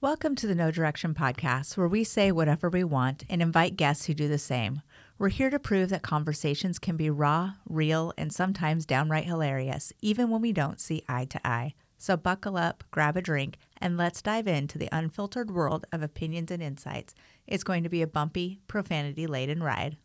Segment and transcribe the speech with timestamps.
[0.00, 4.06] Welcome to the No Direction Podcast, where we say whatever we want and invite guests
[4.06, 4.82] who do the same.
[5.18, 10.30] We're here to prove that conversations can be raw, real, and sometimes downright hilarious, even
[10.30, 11.74] when we don't see eye to eye.
[11.98, 16.52] So buckle up, grab a drink, and let's dive into the unfiltered world of opinions
[16.52, 17.12] and insights.
[17.48, 19.96] It's going to be a bumpy, profanity laden ride.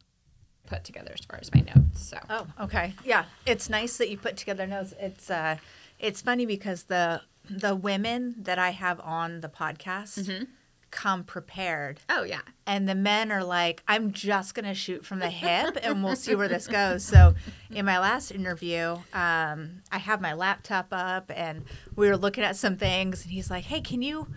[0.65, 2.01] Put together as far as my notes.
[2.01, 2.95] So Oh, okay.
[3.05, 4.95] Yeah, it's nice that you put together notes.
[4.99, 5.57] It's uh,
[5.99, 10.47] it's funny because the the women that I have on the podcast
[10.91, 15.29] come prepared, oh yeah, and the men are like, "I'm just gonna shoot from the
[15.29, 17.33] hip, and we'll see where this goes." So,
[17.71, 22.55] in my last interview, um, I have my laptop up, and we were looking at
[22.55, 24.27] some things, and he's like, "Hey, can you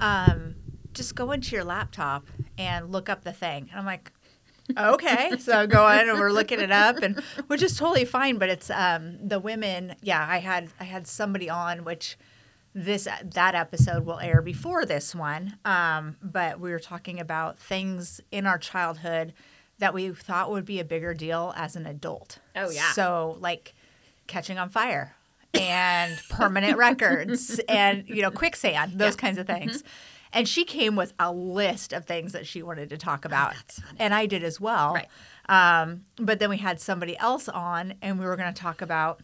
[0.00, 0.56] um,
[0.94, 2.26] just go into your laptop
[2.56, 4.12] and look up the thing?" And I'm like
[4.76, 8.48] okay so go on and we're looking it up and which is totally fine but
[8.48, 12.16] it's um the women yeah i had i had somebody on which
[12.78, 18.20] this that episode will air before this one um but we were talking about things
[18.30, 19.32] in our childhood
[19.78, 22.92] that we thought would be a bigger deal as an adult Oh, yeah.
[22.92, 23.74] so like
[24.26, 25.14] catching on fire
[25.54, 29.82] and permanent records and you know quicksand those kinds of things
[30.34, 33.80] and she came with a list of things that she wanted to talk about that's
[33.80, 33.96] funny.
[34.00, 35.08] and i did as well Right.
[35.82, 39.20] um, but then we had somebody else on and we were going to talk about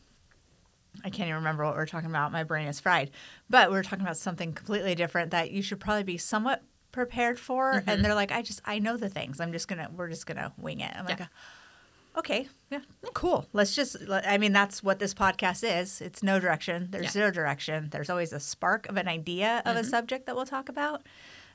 [1.04, 2.32] i can't even remember what we're talking about.
[2.32, 3.10] My brain is fried.
[3.48, 6.62] But we're talking about something completely different that you should probably be somewhat
[6.92, 7.74] prepared for.
[7.74, 7.88] Mm-hmm.
[7.88, 9.40] and they're like i just i know the things.
[9.40, 10.92] I'm just gonna we're just gonna wing it.
[10.94, 11.22] I'm like
[12.18, 12.46] okay.
[12.70, 12.80] Yeah.
[13.14, 13.46] Cool.
[13.54, 16.00] Let's just i mean that's what this podcast is.
[16.02, 16.88] It's no direction.
[16.90, 17.10] There's Yeah.
[17.10, 17.88] zero direction.
[17.90, 19.78] There's always a spark of an idea of Mm-hmm.
[19.78, 21.06] a subject that we'll talk about.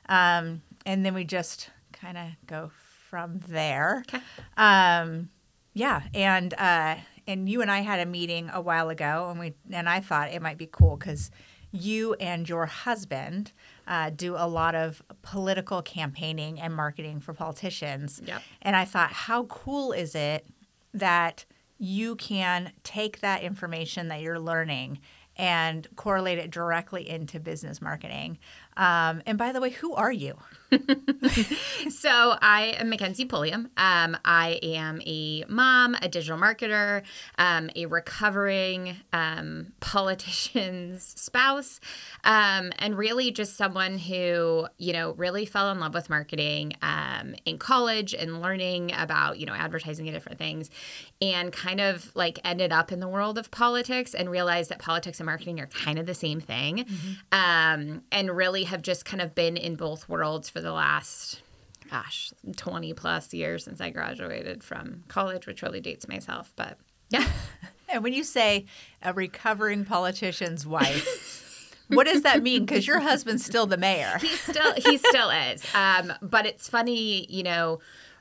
[0.08, 2.70] Um, and then we just kind of go
[3.08, 4.02] from there.
[4.08, 4.22] Okay.
[4.56, 5.28] um,
[5.74, 6.02] yeah.
[6.14, 6.96] And uh,
[7.28, 10.30] and you and i had a meeting a while ago and we and i thought
[10.32, 11.30] it might be cool because
[11.70, 13.52] you and your husband
[13.86, 18.42] uh, do a lot of political campaigning and marketing for politicians Yep.
[18.62, 20.46] and I thought, how cool is it
[20.94, 21.44] that
[21.76, 25.00] you can take that information that you're learning
[25.36, 28.38] and correlate it directly into business marketing?
[28.78, 30.38] Um, and by the way, who are you?
[31.90, 33.70] So I am MacKensey Pulliam.
[33.76, 37.02] Um, I am a mom, a digital marketer,
[37.38, 41.80] um, a recovering um, politician's spouse,
[42.24, 47.34] um, and really just someone who you know really fell in love with marketing um,
[47.44, 50.70] in college and learning about you know advertising and different things,
[51.20, 55.20] and kind of like ended up in the world of politics and realized that politics
[55.20, 56.84] and marketing are kind of the same thing,
[57.32, 61.42] um, and really have just kind of been in both worlds for the last
[61.90, 66.78] gosh 20 plus years since i graduated from college which really dates myself but
[67.10, 67.26] yeah
[67.88, 68.66] And when you say
[69.02, 72.66] a recovering politician's wife, what does that mean?
[72.66, 74.18] Because your husband's still the mayor.
[74.20, 77.80] he still he still is um, but it's funny you know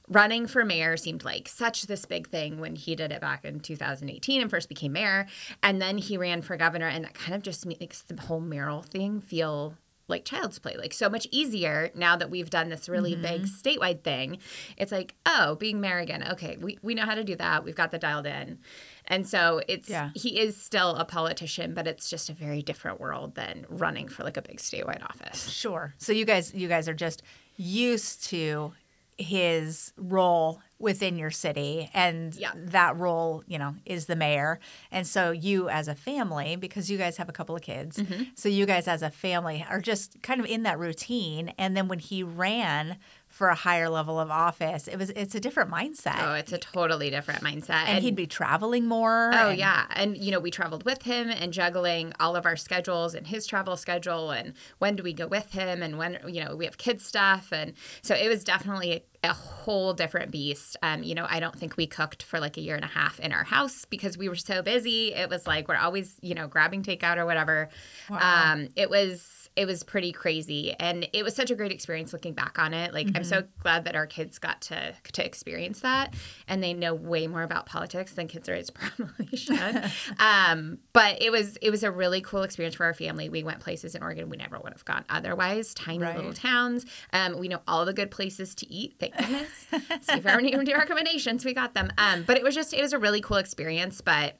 [0.09, 3.59] running for mayor seemed like such this big thing when he did it back in
[3.59, 5.27] 2018 and first became mayor
[5.61, 8.81] and then he ran for governor and that kind of just makes the whole mayoral
[8.81, 9.75] thing feel
[10.07, 13.69] like child's play like so much easier now that we've done this really big mm-hmm.
[13.69, 14.39] statewide thing.
[14.77, 16.25] It's like oh being mayor again.
[16.31, 17.63] Okay we, we know how to do that.
[17.63, 18.59] We've got the dialed in.
[19.05, 20.09] And so it's Yeah.
[20.15, 24.23] he is still a politician but it's just a very different world than running for
[24.23, 25.49] like a big statewide office.
[25.49, 25.93] Sure.
[25.97, 27.23] So you guys, you guys are just
[27.57, 28.73] used to
[29.17, 32.51] his role within your city, and Yeah.
[32.55, 34.59] that role, you know, is the mayor.
[34.91, 38.23] And so you, as a family, because you guys have a couple of kids, Mm-hmm.
[38.35, 41.51] so you guys as a family are just kind of in that routine.
[41.57, 42.97] And then when he ran
[43.37, 46.57] for a higher level of office, it was it's a different mindset, Oh, it's a
[46.57, 47.85] totally different mindset.
[47.87, 49.29] and he'd be traveling more.
[49.31, 52.55] Oh and- yeah, and you know we traveled with him and juggling all of our
[52.55, 56.43] schedules and his travel schedule and when do we go with him and when you
[56.43, 60.75] know we have kids stuff and so it was definitely a whole different beast.
[60.81, 63.19] Um, you know I don't think we cooked for like a year and a half
[63.19, 65.13] in our house because we were so busy.
[65.13, 67.69] It was like we're always you know grabbing takeout or whatever.
[68.09, 70.73] Um, it was it was pretty crazy.
[70.79, 72.93] And it was such a great experience looking back on it.
[72.93, 76.13] Like i'm so glad that our kids got to to experience that
[76.47, 79.57] and they know way more about politics than kids their age probably should.
[80.19, 83.29] Um, but it was it was a really cool experience for our family.
[83.29, 85.73] We went places in oregon we never would have gone otherwise.
[85.73, 86.15] Tiny Right.
[86.15, 86.85] little towns.
[87.11, 89.67] Um, we know all the good places to eat thank goodness.
[90.01, 91.89] So if ever need any recommendations we got them.
[91.97, 94.37] Um, but it was just it was a really cool experience but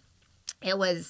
[0.62, 1.06] it was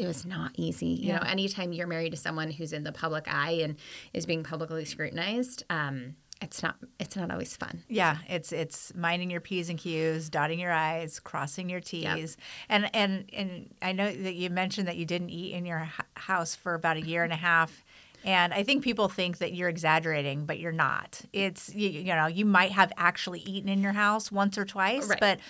[0.00, 0.86] it was not easy.
[0.86, 3.76] You know, anytime you're married to someone who's in the public eye and
[4.12, 7.82] is being publicly scrutinized, um, it's not it's not always fun.
[7.88, 12.36] Yeah, it's it's minding your p's and q's, dotting your i's, crossing your t's,
[12.68, 16.54] and and and I know that you mentioned that you didn't eat in your house
[16.54, 17.84] for about a year and a half,
[18.24, 21.20] And I think people think that you're exaggerating, but you're not.
[21.32, 25.08] It's you, you know, you might have actually eaten in your house once or twice,
[25.08, 25.20] Right.
[25.20, 25.40] but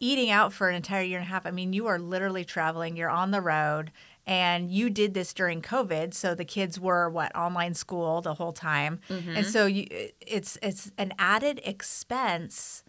[0.00, 2.96] eating out for an entire year and a half, I mean, you are literally traveling,
[2.96, 3.92] you're on the road,
[4.26, 8.52] and you did this during COVID, so the kids were what online school the whole
[8.52, 9.00] time.
[9.08, 9.36] Mm-hmm.
[9.36, 9.86] And so you
[10.20, 12.82] it's it's an added expense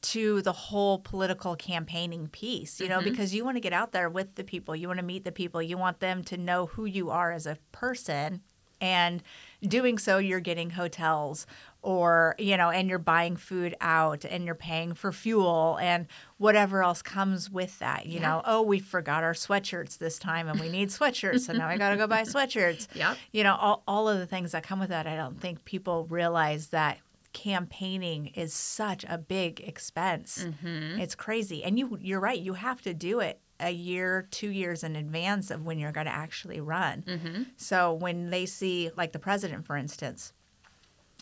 [0.00, 3.10] to the whole political campaigning piece, you know, mm-hmm.
[3.10, 5.32] because you want to get out there with the people, you want to meet the
[5.32, 8.42] people, you want them to know who you are as a person.
[8.80, 9.22] And
[9.66, 11.46] doing so, you're getting hotels
[11.82, 16.06] or, you know, and you're buying food out and you're paying for fuel and
[16.36, 18.06] whatever else comes with that.
[18.06, 21.40] You know, oh, we forgot our sweatshirts this time and we need sweatshirts.
[21.40, 22.88] so now I got to go buy sweatshirts.
[22.94, 23.16] Yep.
[23.32, 25.06] You know, all, all of the things that come with that.
[25.06, 26.98] I don't think people realize that
[27.32, 30.44] campaigning is such a big expense.
[30.44, 31.00] Mm-hmm.
[31.00, 31.62] It's crazy.
[31.62, 35.50] And you you're right, you have to do it a year, 2 years in advance
[35.50, 37.02] of when you're going to actually run.
[37.06, 37.42] Mm-hmm.
[37.56, 40.32] So when they see like the president for instance,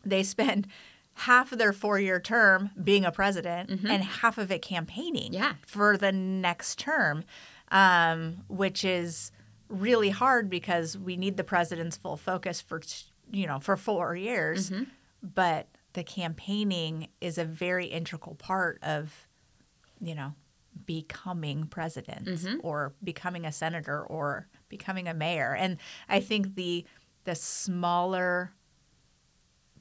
[0.05, 0.67] they spend
[1.21, 3.87] half of their 4-year term being a president mm-hmm.
[3.87, 5.55] and half of it campaigning Yeah.
[5.67, 7.25] for the next term.
[7.73, 9.33] Um, which is
[9.69, 12.81] really hard because we need the president's full focus for
[13.33, 14.85] you know for four years mm-hmm.
[15.21, 19.27] but the campaigning is a very integral part of
[20.01, 20.35] you know
[20.85, 22.57] becoming president mm-hmm.
[22.63, 25.55] or becoming a senator or becoming a mayor.
[25.55, 25.79] And
[26.09, 26.85] i think the
[27.25, 28.53] the smaller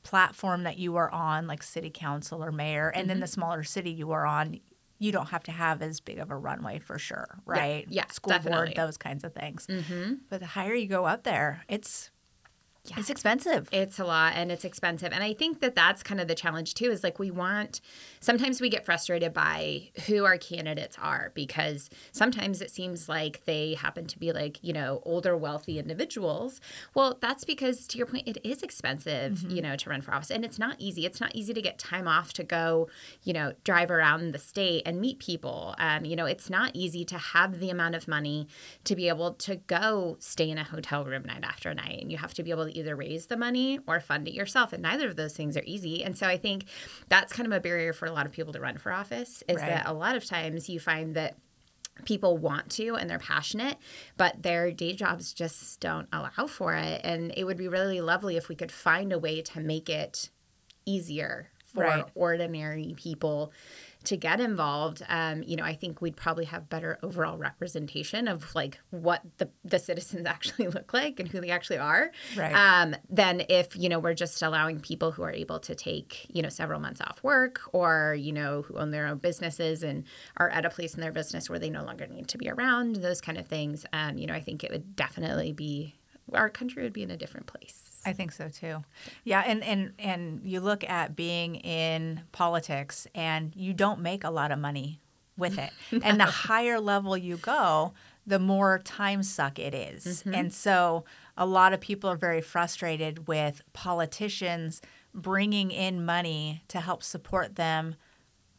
[0.04, 3.22] platform that you are on like city council or mayor and then mm-hmm.
[3.22, 4.60] the smaller city you are on
[5.00, 7.86] you don't have to have as big of a runway for sure right?
[7.90, 8.68] Yeah, school definitely.
[8.68, 9.68] board those kinds of things.
[9.68, 10.14] Mm-hmm.
[10.30, 12.12] But the higher you go up there it's
[12.98, 15.12] it's expensive It's a lot and it's expensive.
[15.12, 17.82] And I think that that's kind of the challenge too is like we want,
[18.20, 23.74] sometimes we get frustrated by who our candidates are because sometimes it seems like they
[23.76, 26.62] happen to be like, you know, older, wealthy individuals.
[26.94, 30.32] Well, that's because to your point, it is expensive, you know, to run for office
[30.32, 31.06] and it's not easy.
[31.06, 32.90] It's not easy to get time off to go,
[33.24, 35.76] you know, drive around the state and meet people.
[35.78, 38.48] Um, you know, it's not easy to have the amount of money
[38.84, 42.02] to be able to go stay in a hotel room night after night.
[42.02, 44.74] And you have to be able to either raise the money or fund it yourself.
[44.74, 46.04] And neither of those things are easy.
[46.04, 46.66] And so I think
[47.10, 49.58] that's kind of a barrier for a lot of people to run for office is
[49.58, 49.68] Right.
[49.68, 51.36] that a lot of times you find that
[52.04, 53.78] people want to and they're passionate,
[54.18, 57.02] but their day jobs just don't allow for it.
[57.04, 60.30] And it would be really lovely if we could find a way to make it
[60.86, 62.06] easier for Right.
[62.16, 63.52] ordinary people
[64.06, 65.04] to get involved.
[65.08, 69.50] Um, you know, I think we'd probably have better overall representation of like what the,
[69.64, 72.12] the citizens actually look like and who they actually are.
[72.36, 72.54] Right.
[72.54, 76.42] Um, than if, you know, we're just allowing people who are able to take, you
[76.42, 80.04] know, several months off work or, you know, who own their own businesses and
[80.38, 82.98] are at a place in their business where they no longer need to be around,
[82.98, 83.86] those kind of things.
[83.94, 85.96] Um, you know, I think it would definitely be
[86.34, 87.85] our country would be in a different place.
[88.06, 88.84] I think so too.
[89.24, 94.30] Yeah, and and and you look at being in politics and you don't make a
[94.30, 95.02] lot of money
[95.38, 95.72] with it.
[96.04, 97.94] And the higher level you go,
[98.26, 100.06] the more time suck it is.
[100.06, 100.36] Mm-hmm.
[100.36, 101.06] And so
[101.38, 104.82] a lot of people are very frustrated with politicians
[105.14, 107.96] bringing in money to help support them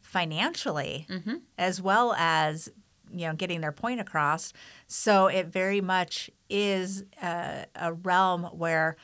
[0.01, 1.35] financially mm-hmm.
[1.57, 2.69] as well as
[3.11, 4.53] you know getting their point across
[4.87, 8.95] so it very much is a, a realm where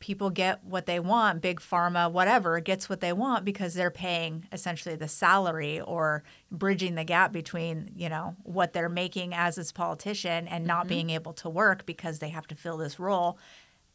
[0.00, 4.46] people get what they want big pharma whatever gets what they want because they're paying
[4.50, 9.72] essentially the salary or bridging the gap between you know what they're making as a
[9.74, 13.38] politician and not being able to work because they have to fill this role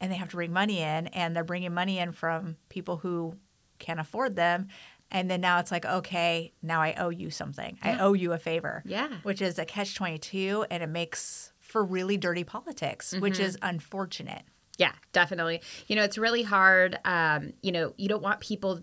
[0.00, 3.34] and they have to bring money in and they're bringing money in from people who
[3.78, 4.68] can't afford them.
[5.10, 7.78] And then now it's like okay now i owe you something.
[7.82, 9.08] I owe you a favor Yeah.
[9.22, 13.42] which is a catch 22 and it makes for really dirty politics which Mm-hmm.
[13.42, 14.42] is unfortunate
[14.78, 15.62] Yeah, definitely.
[15.86, 16.98] You know, it's really hard.
[17.04, 18.80] Um, you know, you don't want people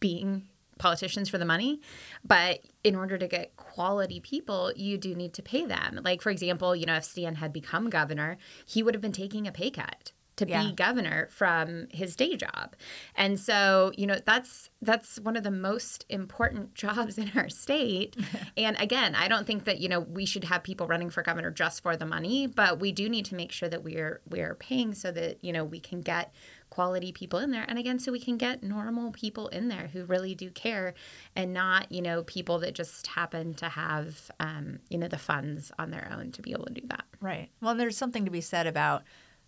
[0.00, 0.48] being
[0.78, 1.80] politicians for the money,
[2.24, 6.00] but in order to get quality people, you do need to pay them.
[6.02, 9.46] Like, for example, you know, if Stan had become governor, he would have been taking
[9.46, 10.62] a pay cut to Yeah.
[10.64, 12.74] be governor from his day job.
[13.14, 18.16] And so, you know, that's that's one of the most important jobs in our state.
[18.56, 21.50] and again, I don't think that, you know, we should have people running for governor
[21.50, 24.94] just for the money, but we do need to make sure that we're we're paying
[24.94, 26.32] so that, you know, we can get
[26.70, 30.04] quality people in there and again so we can get normal people in there who
[30.06, 30.92] really do care
[31.36, 35.70] and not you know people that just happen to have um, you know the funds
[35.78, 37.48] on their own to be able to do that Right.
[37.62, 39.02] Well, there's something to be said about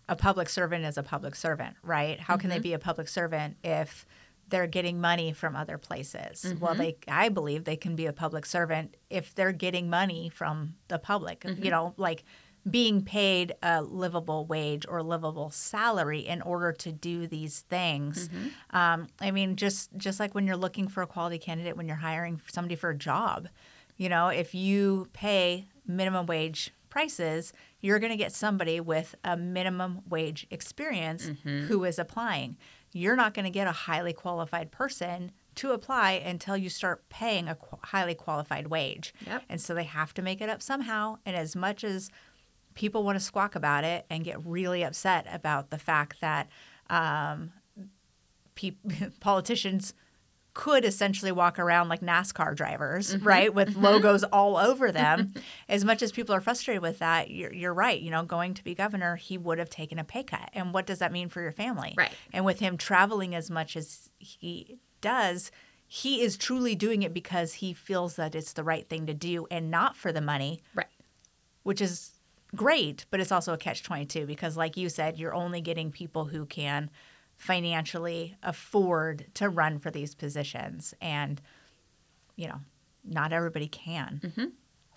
[0.09, 2.19] a public servant is a public servant, right?
[2.19, 2.63] How can they mm-hmm.
[2.63, 4.05] be a public servant if
[4.49, 6.53] they're getting money from other places?
[6.59, 6.79] Well, mm-hmm.
[6.81, 10.99] they I believe they can be a public servant if they're getting money from the
[10.99, 11.41] public.
[11.41, 11.63] Mm-hmm.
[11.63, 12.23] You know, like
[12.69, 18.29] being paid a livable wage or livable salary in order to do these things.
[18.71, 21.97] Um, I mean, just just like when you're looking for a quality candidate, when you're
[21.97, 23.47] hiring somebody for a job,
[23.97, 29.37] you know, if you pay minimum wage prices, you're going to get somebody with a
[29.37, 32.57] minimum wage experience who is applying.
[32.91, 37.47] You're not going to get a highly qualified person to apply until you start paying
[37.47, 39.13] a qu- highly qualified wage.
[39.27, 39.43] Yep.
[39.47, 41.19] And so they have to make it up somehow.
[41.23, 42.09] And as much as
[42.73, 46.49] people want to squawk about it and get really upset about the fact that
[46.89, 47.51] um,
[48.55, 48.71] pe-
[49.19, 49.93] politicians
[50.57, 53.27] could essentially walk around like NASCAR drivers, mm-hmm.
[53.27, 53.85] right, with mm-hmm.
[53.85, 55.35] logos all over them.
[55.69, 58.01] as much as people are frustrated with that, you're, you're right.
[58.01, 60.49] You know, going to be governor, he would have taken a pay cut.
[60.53, 61.93] And what does that mean for your family?
[61.95, 62.11] Right.
[62.33, 65.51] And with him traveling as much as he does,
[65.85, 69.45] he is truly doing it because he feels that it's the right thing to do
[69.51, 70.87] and not for the money Right.
[71.61, 72.13] which is
[72.55, 76.25] great, but it's also a catch 22 because, like you said, you're only getting people
[76.25, 76.89] who can
[77.37, 80.93] financially afford to run for these positions.
[80.99, 81.39] And,
[82.35, 82.59] you know,
[83.05, 84.19] not everybody can.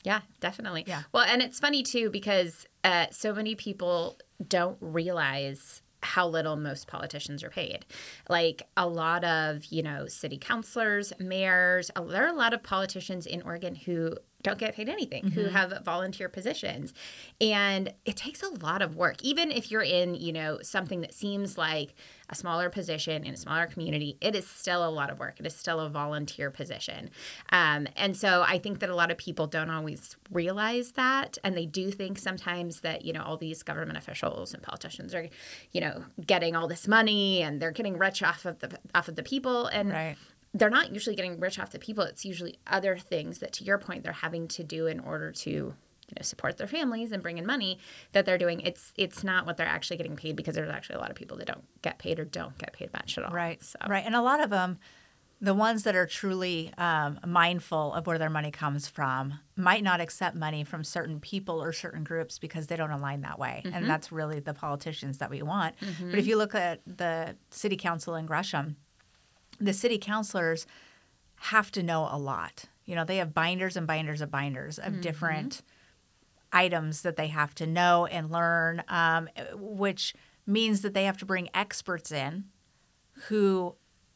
[0.02, 0.84] Yeah, definitely.
[0.86, 1.02] Yeah.
[1.12, 4.18] Well, and it's funny too because uh, so many people
[4.48, 7.84] don't realize how little most politicians are paid.
[8.28, 13.26] Like a lot of, you know, city councilors, mayors, there are a lot of politicians
[13.26, 16.94] in Oregon who don't get paid anything, who have volunteer positions.
[17.40, 19.22] And it takes a lot of work.
[19.22, 21.94] Even if you're in, you know, something that seems like
[22.28, 25.40] a smaller position in a smaller community, it is still a lot of work.
[25.40, 27.10] It is still a volunteer position.
[27.50, 31.36] Um, and so I think that a lot of people don't always realize that.
[31.44, 35.28] And they do think sometimes that, you know, all these government officials and politicians are,
[35.72, 39.16] you know, getting all this money and they're getting rich off of the off of
[39.16, 39.66] the people.
[39.66, 40.16] And Right.
[40.54, 42.04] They're not usually getting rich off the people.
[42.04, 45.50] It's usually other things that, to your point, they're having to do in order to,
[45.50, 45.74] you
[46.16, 47.78] know, support their families and bring in money
[48.12, 48.60] that they're doing.
[48.60, 51.36] It's it's not what they're actually getting paid because there's actually a lot of people
[51.38, 53.32] that don't get paid or don't get paid much at all.
[53.32, 53.62] Right.
[53.62, 54.04] So Right.
[54.04, 54.78] And a lot of them,
[55.40, 60.00] the ones that are truly um, mindful of where their money comes from, might not
[60.00, 63.62] accept money from certain people or certain groups because they don't align that way.
[63.72, 65.76] And that's really the politicians that we want.
[66.10, 68.76] But if you look at the city council in Gresham,
[69.60, 70.66] the city councilors
[71.36, 72.64] have to know a lot.
[72.84, 75.62] You know, they have binders and binders of binders of different
[76.52, 80.14] items that they have to know and learn, um, which
[80.46, 82.44] means that they have to bring experts in
[83.28, 83.74] who,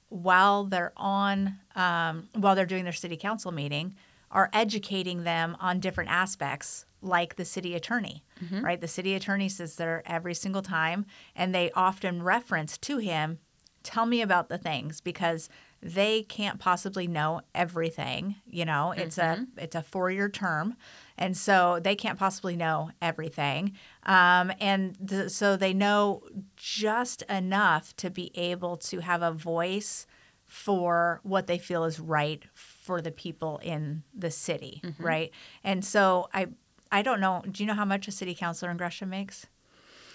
[0.08, 3.94] while they're on, um, while they're doing their city council meeting,
[4.30, 8.24] are educating them on different aspects, like the city attorney,
[8.64, 8.80] right?
[8.80, 13.38] The city attorney sits there every single time, and they often reference to him,
[13.84, 15.48] "Tell me about the things," because
[15.80, 18.36] they can't possibly know everything.
[18.46, 20.76] You know, it's a it's a four year term,
[21.16, 23.72] and so they can't possibly know everything.
[24.04, 26.22] Um, and th- so they know
[26.56, 30.06] just enough to be able to have a voice
[30.46, 35.30] for what they feel is right for the people in the city, right?
[35.62, 36.46] And so I
[36.92, 37.42] I don't know.
[37.50, 39.46] Do you know how much a city councilor in Gresham makes?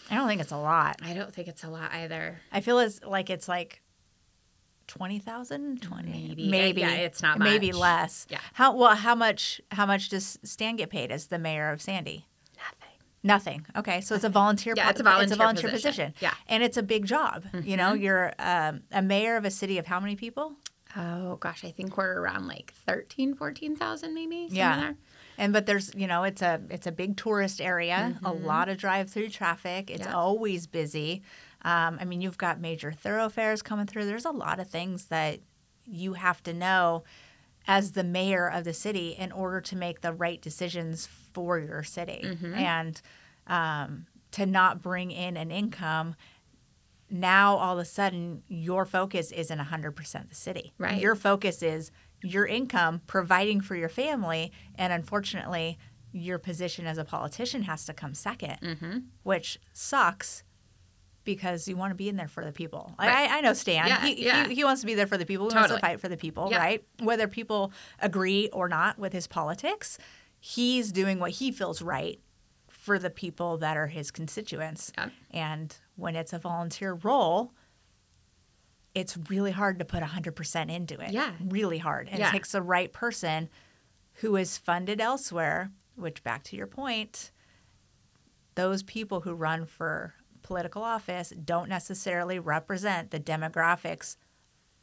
[0.10, 0.98] I don't think it's a lot.
[1.04, 2.40] I don't think it's a lot either.
[2.52, 3.82] I feel as like it's like
[4.88, 6.50] twenty thousand, twenty, Maybe.
[6.50, 6.82] maybe.
[6.82, 8.26] Yeah, it's not maybe less.
[8.30, 8.40] Yeah.
[8.54, 8.96] How well?
[8.96, 9.62] How much?
[9.72, 12.26] How much does Stan get paid as the mayor of Sandy?
[12.58, 12.96] Nothing.
[13.22, 13.66] Nothing.
[13.76, 14.74] Okay, so it's a volunteer.
[14.78, 16.12] Yeah, it's a volunteer volunteer position.
[16.12, 16.14] position.
[16.22, 16.30] Yeah.
[16.32, 16.44] Mm-hmm.
[16.54, 17.44] and it's a big job.
[17.64, 20.54] You know, you're um, a mayor of a city of how many people?
[20.96, 24.48] Oh gosh, I think we're around like 13, 14,000 maybe.
[24.50, 24.80] Yeah.
[24.80, 24.96] there.
[25.40, 28.78] And but there's you know it's a it's a big tourist area, a lot of
[28.78, 29.90] drive through traffic.
[29.90, 30.10] It's Mm-hmm.
[30.12, 30.16] Yeah.
[30.18, 31.24] always busy.
[31.64, 34.06] Um, I mean, you've got major thoroughfares coming through.
[34.06, 35.40] There's a lot of things that
[35.86, 37.04] you have to know
[37.68, 41.84] as the mayor of the city in order to make the right decisions for your
[41.84, 42.54] city Mm-hmm.
[42.56, 43.02] and
[43.48, 46.16] um, to not bring in an income.
[47.10, 50.74] Now all of a sudden your focus isn't 100% the city.
[50.78, 51.02] Right.
[51.02, 55.78] Your focus is your income providing for your family and unfortunately
[56.12, 58.98] your position as a politician has to come 2nd Mm-hmm.
[59.24, 60.44] which sucks
[61.24, 62.96] because you want to be in there for the people.
[62.98, 63.30] I- Right.
[63.30, 63.88] I, I know Stan.
[63.88, 64.48] Yeah, he, yeah.
[64.48, 65.48] He, he wants to be there for the people.
[65.50, 65.82] He wants Totally.
[65.82, 66.58] to fight for the people, Yeah.
[66.58, 66.84] right?
[67.02, 70.00] Whether people agree or not with his politics,
[70.40, 72.20] he's doing what he feels right
[72.70, 74.92] for the people that are his constituents.
[75.30, 77.54] And when it's a volunteer role,
[78.96, 81.12] it's really hard to put 100% into it.
[81.12, 81.32] Yeah.
[81.40, 82.10] Really hard.
[82.10, 82.30] And Yeah.
[82.30, 83.50] it takes the right person
[84.16, 87.32] who is funded elsewhere, which, back to your point,
[88.56, 94.18] those people who run for political office don't necessarily represent the demographics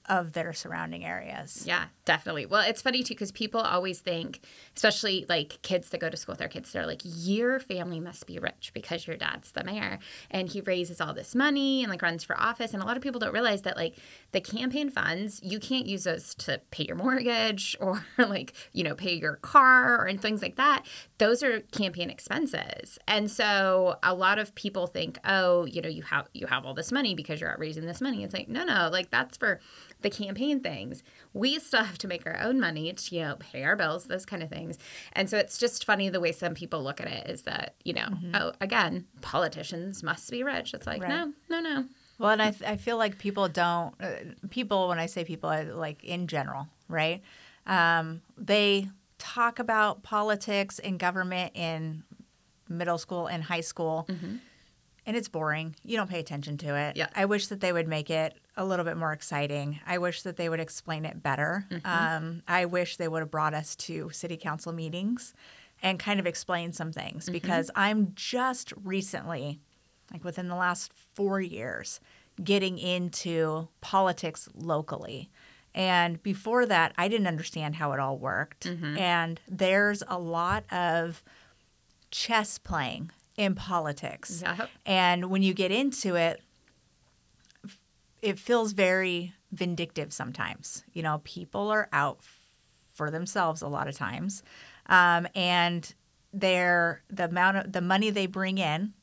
[0.08, 1.64] of their surrounding areas.
[1.66, 2.46] Yeah, definitely.
[2.46, 4.40] Well, it's funny too because people always think,
[4.74, 8.26] especially like kids that go to school with their kids, they're like, your family must
[8.26, 9.98] be rich because your dad's the mayor
[10.30, 12.72] and he raises all this money and like runs for office.
[12.72, 13.96] And a lot of people don't realize that like
[14.32, 18.94] the campaign funds, you can't use those to pay your mortgage or like, you know,
[18.94, 20.86] pay your car or and things like that.
[21.18, 22.98] Those are campaign expenses.
[23.08, 26.74] And so a lot of people think, oh, you know, you have you have all
[26.74, 28.22] this money because you're out raising this money.
[28.22, 29.60] It's like, no, no, like that's for
[30.02, 31.02] the campaign things.
[31.36, 34.24] We still have to make our own money to, you know, pay our bills, those
[34.24, 34.78] kind of things.
[35.12, 37.92] And so it's just funny the way some people look at it is that, you
[37.92, 38.34] know, mm-hmm.
[38.34, 40.72] oh, again, politicians must be rich.
[40.72, 41.10] It's like, right.
[41.10, 41.84] no, no, no.
[42.18, 44.08] Well, and I, I feel like people don't, uh,
[44.48, 47.22] people, when I say people, I, like in general, right?
[47.66, 48.88] Um, they
[49.18, 52.02] talk about politics and government in
[52.68, 54.06] middle school and high school.
[54.08, 54.36] Mm-hmm
[55.06, 55.76] and it's boring.
[55.84, 56.96] You don't pay attention to it.
[56.96, 57.06] Yeah.
[57.14, 59.80] I wish that they would make it a little bit more exciting.
[59.86, 61.64] I wish that they would explain it better.
[61.70, 61.86] Mm-hmm.
[61.86, 65.32] Um, I wish they would have brought us to city council meetings
[65.82, 67.32] and kind of explain some things mm-hmm.
[67.32, 69.60] because I'm just recently,
[70.12, 72.00] like within the last four years,
[72.42, 75.30] getting into politics locally.
[75.74, 78.66] And before that, I didn't understand how it all worked.
[78.66, 78.98] Mm-hmm.
[78.98, 81.22] And there's a lot of
[82.10, 84.42] chess playing in politics.
[84.44, 84.70] Yep.
[84.84, 86.42] And when you get into it,
[88.22, 90.84] it feels very vindictive sometimes.
[90.92, 92.20] You know, people are out
[92.94, 94.42] for themselves a lot of times.
[94.86, 95.92] Um, and
[96.32, 98.94] they're the amount of the money they bring in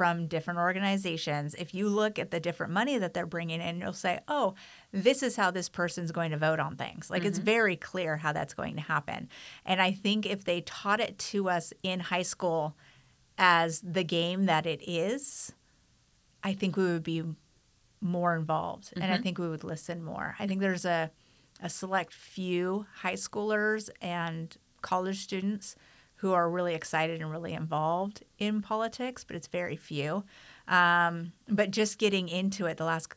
[0.00, 3.92] from different organizations, if you look at the different money that they're bringing in, you'll
[3.92, 4.54] say, oh,
[4.92, 7.10] this is how this person's going to vote on things.
[7.10, 7.28] Like mm-hmm.
[7.28, 9.28] it's very clear how that's going to happen.
[9.66, 12.76] And I think if they taught it to us in high school
[13.40, 15.52] as the game that it is,
[16.44, 17.24] I think we would be
[18.02, 19.02] more involved mm-hmm.
[19.02, 19.24] and I mm-hmm.
[19.24, 20.36] think we would listen more.
[20.38, 21.10] I think there's a,
[21.62, 25.74] a select few high schoolers and college students
[26.16, 30.22] who are really excited and really involved in politics, but it's very few.
[30.68, 33.14] Um, but just getting into it the last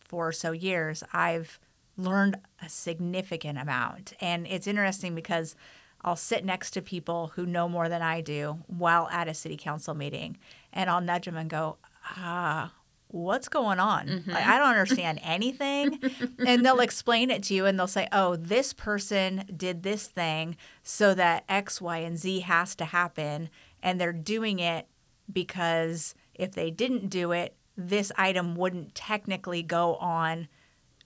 [0.00, 1.58] four or so years, I've
[1.96, 4.12] learned a significant amount.
[4.20, 5.56] And it's interesting because
[6.04, 9.56] I'll sit next to people who know more than I do while at a city
[9.56, 10.36] council meeting,
[10.72, 11.78] and I'll nudge them and go,
[12.16, 12.72] ah,
[13.12, 14.08] what's going on?
[14.08, 14.30] Mm-hmm.
[14.30, 16.00] Like, I don't understand anything.
[16.46, 20.56] and they'll explain it to you and they'll say, oh, this person did this thing
[20.82, 23.50] so that X, Y, and Z has to happen.
[23.82, 24.88] And they're doing it
[25.30, 30.48] because if they didn't do it, this item wouldn't technically go on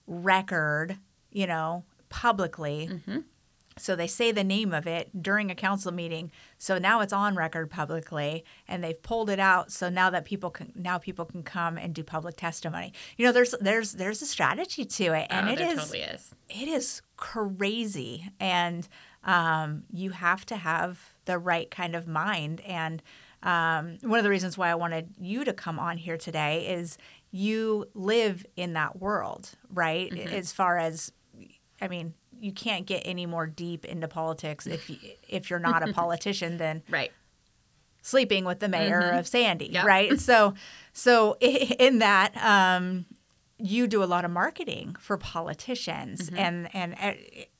[0.05, 0.97] record,
[1.31, 2.89] you know, publicly.
[2.91, 3.19] Mm-hmm.
[3.79, 6.31] So they say the name of it during a council meeting.
[6.57, 10.49] So now it's on record publicly and they've pulled it out so now that people
[10.49, 12.93] can now people can come and do public testimony.
[13.17, 16.35] You know, there's there's there's a strategy to it and oh, it is, totally is
[16.49, 18.87] it is crazy and
[19.23, 23.01] um, you have to have the right kind of mind and
[23.43, 26.97] um, one of the reasons why I wanted you to come on here today is
[27.31, 30.11] you live in that world, right?
[30.11, 30.33] Mm-hmm.
[30.33, 31.11] As far as
[31.79, 34.97] I mean, you can't get any more deep into politics if you,
[35.27, 37.11] if you're not a politician than right
[38.07, 39.17] sleeping with the mayor mm-hmm.
[39.17, 39.85] of Sandy, yep.
[39.85, 40.17] right?
[40.19, 40.53] So
[40.93, 43.05] so in that um,
[43.59, 46.39] you do a lot of marketing for politicians mm-hmm.
[46.39, 47.13] and and uh,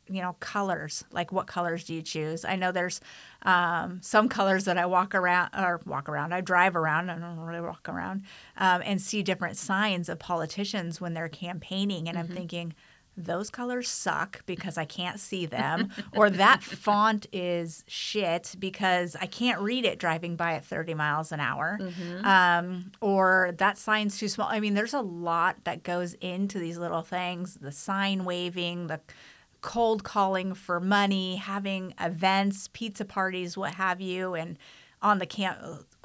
[0.09, 3.01] you know colors like what colors do you choose i know there's
[3.41, 7.37] um, some colors that i walk around or walk around i drive around i don't
[7.39, 8.21] really walk around
[8.55, 12.31] um, and see different signs of politicians when they're campaigning and mm-hmm.
[12.31, 12.73] i'm thinking
[13.17, 19.25] those colors suck because I can't see them, or that font is shit because I
[19.25, 22.25] can't read it driving by at 30 miles an hour, mm-hmm.
[22.25, 24.47] um, or that sign's too small.
[24.49, 28.99] I mean, there's a lot that goes into these little things the sign waving, the
[29.61, 34.57] cold calling for money, having events, pizza parties, what have you, and
[35.01, 35.57] on the camp,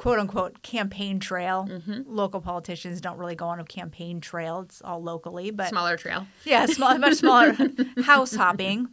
[0.03, 1.65] quote unquote campaign trail.
[1.71, 2.03] Mm-hmm.
[2.07, 6.27] Local politicians don't really go on a campaign trail; it's all locally, but smaller trail.
[6.45, 7.57] Yeah, small, much smaller
[8.05, 8.89] house hopping.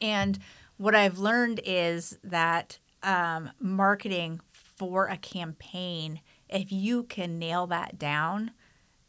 [0.00, 0.40] And
[0.78, 7.96] what I've learned is that um, marketing for a campaign, if you can nail that
[7.96, 8.50] down,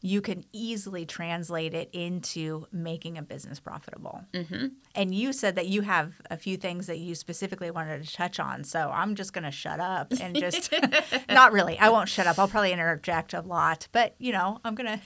[0.02, 4.24] you can easily translate it into making a business profitable.
[4.34, 4.68] Mm-hmm.
[4.94, 8.40] And you said that you have a few things that you specifically wanted to touch
[8.40, 8.64] on.
[8.64, 10.72] So I'm just going to shut up and just,
[11.30, 12.38] not really, I won't shut up.
[12.38, 15.02] I'll probably interject a lot, but you know, I'm going to.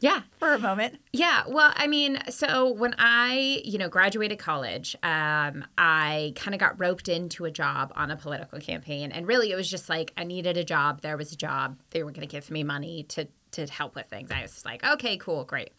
[0.00, 0.22] Yeah.
[0.38, 0.98] For a moment.
[1.12, 1.42] Yeah.
[1.46, 6.80] Well, I mean, so when I, you know, graduated college, um, I kind of got
[6.80, 9.12] roped into a job on a political campaign.
[9.12, 11.02] And really, it was just like I needed a job.
[11.02, 11.78] There was a job.
[11.90, 14.30] They were going to give me money to to help with things.
[14.30, 15.70] I was like, okay, cool, great.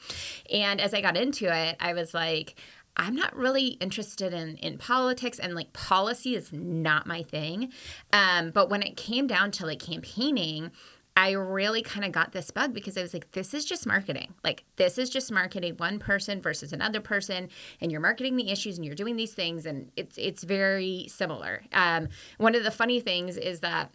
[0.51, 2.55] And as I got into it, I was like,
[2.97, 7.71] I'm not really interested in in politics and like policy is not my thing.
[8.11, 10.71] Um, but when it came down to like campaigning,
[11.15, 14.33] I really kind of got this bug because I was like, this is just marketing.
[14.43, 17.49] Like, this is just marketing one person versus another person,
[17.81, 21.63] and you're marketing the issues and you're doing these things, and it's it's very similar.
[21.73, 22.07] Um,
[22.37, 23.91] one of the funny things is that,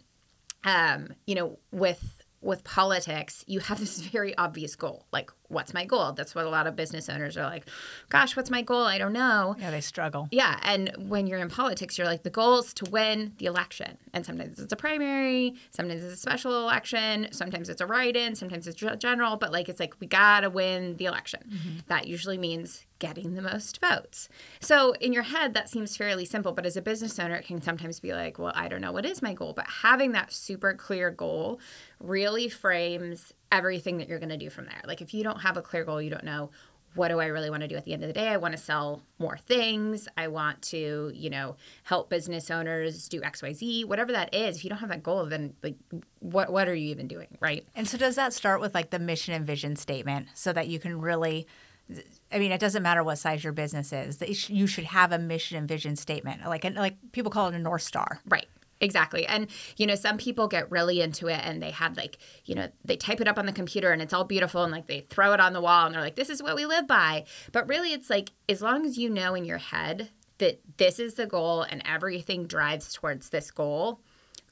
[0.63, 5.05] um, you know, with with politics, you have this very obvious goal.
[5.11, 6.11] Like, what's my goal?
[6.13, 7.65] That's what a lot of business owners are like,
[8.09, 8.85] gosh, what's my goal?
[8.85, 9.55] I don't know.
[9.59, 10.27] Yeah, they struggle.
[10.31, 10.59] Yeah.
[10.63, 13.97] And when you're in politics, you're like, the goal is to win the election.
[14.13, 18.35] And sometimes it's a primary, sometimes it's a special election, sometimes it's a write in,
[18.35, 21.41] sometimes it's general, but like, it's like, we got to win the election.
[21.47, 21.77] Mm-hmm.
[21.87, 24.27] That usually means getting the most votes.
[24.59, 26.51] So in your head, that seems fairly simple.
[26.51, 29.05] But as a business owner, it can sometimes be like, well, I don't know what
[29.05, 29.53] is my goal.
[29.53, 31.59] But having that super clear goal
[31.99, 34.81] really frames everything that you're going to do from there.
[34.85, 36.49] Like if you don't have a clear goal, you don't know
[36.97, 38.27] what do I really want to do at the end of the day?
[38.27, 40.07] I want to sell more things.
[40.17, 44.57] I want to, you know, help business owners do XYZ, whatever that is.
[44.57, 45.75] If you don't have that goal, then like
[46.19, 47.65] what what are you even doing, right?
[47.75, 50.79] And so does that start with like the mission and vision statement so that you
[50.79, 51.47] can really
[52.31, 54.49] I mean, it doesn't matter what size your business is.
[54.49, 57.83] You should have a mission and vision statement, like like people call it a north
[57.83, 58.19] star.
[58.27, 58.47] Right.
[58.79, 59.25] Exactly.
[59.25, 62.67] And, you know, some people get really into it and they have like, you know,
[62.85, 65.33] they type it up on the computer and it's all beautiful and like they throw
[65.33, 67.25] it on the wall and they're like, this is what we live by.
[67.51, 71.15] But really, it's like, as long as you know in your head that this is
[71.15, 74.01] the goal and everything drives towards this goal,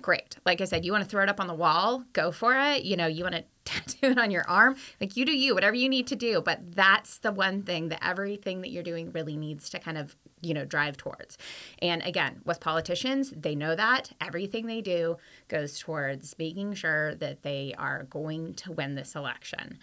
[0.02, 0.38] great.
[0.46, 2.84] Like I said, you want to throw it up on the wall, go for it.
[2.84, 4.76] You know, you want to tattoo it on your arm.
[5.02, 6.42] Like you do you, whatever you need to do.
[6.42, 10.16] But that's the one thing that everything that you're doing really needs to kind of
[10.42, 11.38] you know drive towards
[11.80, 17.42] and again with politicians they know that everything they do goes towards making sure that
[17.42, 19.80] they are going to win this election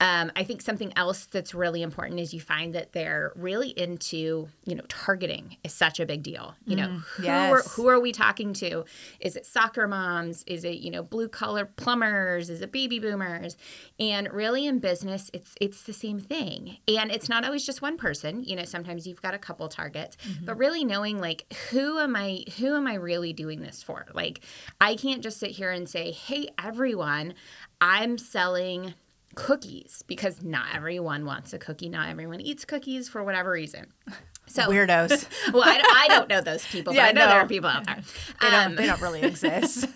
[0.00, 4.48] um, i think something else that's really important is you find that they're really into
[4.64, 6.54] you know targeting is such a big deal.
[6.66, 7.52] You know mm, who, yes.
[7.52, 8.84] are, who are we talking to?
[9.20, 10.44] Is it soccer moms?
[10.46, 12.50] Is it you know blue collar plumbers?
[12.50, 13.56] Is it baby boomers?
[13.98, 16.78] And really in business it's it's the same thing.
[16.88, 18.44] And it's not always just one person.
[18.44, 20.46] You know sometimes you've got a couple targets mm-hmm.
[20.46, 24.06] but really knowing like who am i who am i really doing this for?
[24.14, 24.40] Like
[24.80, 27.34] i can't just sit here and say hey everyone
[27.80, 28.94] i'm selling
[29.34, 33.86] cookies because not everyone wants a cookie not everyone eats cookies for whatever reason
[34.50, 35.26] so weirdos.
[35.52, 37.28] well, I, I, don't know those people, but yeah, I know no.
[37.28, 38.00] there are people out there.
[38.40, 39.86] They, um, don't, they don't really exist.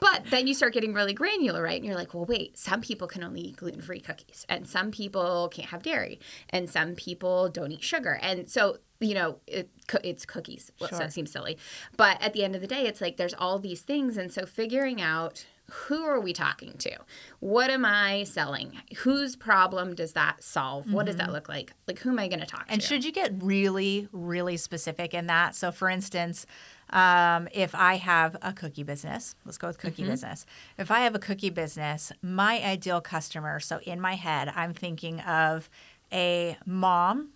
[0.00, 1.76] but then you start getting really granular, right?
[1.76, 4.90] And you're like, well, wait, some people can only eat gluten free cookies, and some
[4.90, 8.18] people can't have dairy, and some people don't eat sugar.
[8.20, 9.68] And so you know, it,
[10.02, 10.72] it's cookies.
[10.78, 10.88] Sure.
[10.88, 11.58] So that seems silly.
[11.98, 14.16] But at the end of the day, it's like there's all these things.
[14.16, 16.96] And so figuring out who are we talking to?
[17.40, 18.72] What am I selling?
[18.98, 20.84] Whose problem does that solve?
[20.84, 20.94] Mm-hmm.
[20.94, 21.32] What does that mm-hmm.
[21.32, 21.72] look like?
[21.86, 22.74] Like, who am I going to talk and to?
[22.74, 25.56] And should you get really, really specific in that?
[25.56, 26.46] So, for instance,
[26.90, 30.12] um, if I have a cookie business, let's go with cookie mm-hmm.
[30.12, 30.46] business.
[30.78, 35.20] If I have a cookie business, my ideal customer, so in my head, I'm thinking
[35.20, 35.68] of
[36.12, 37.30] a mom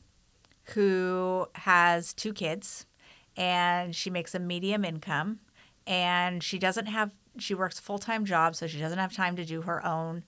[0.74, 2.86] who has two kids
[3.36, 5.40] and she makes a medium income
[5.86, 9.44] and she doesn't have she works a full-time job so she doesn't have time to
[9.44, 10.22] do her own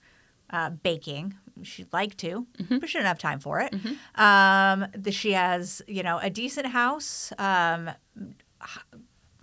[0.49, 2.77] uh, baking she'd like to mm-hmm.
[2.79, 4.21] but she doesn't have time for it mm-hmm.
[4.21, 7.89] um, the, she has you know a decent house um,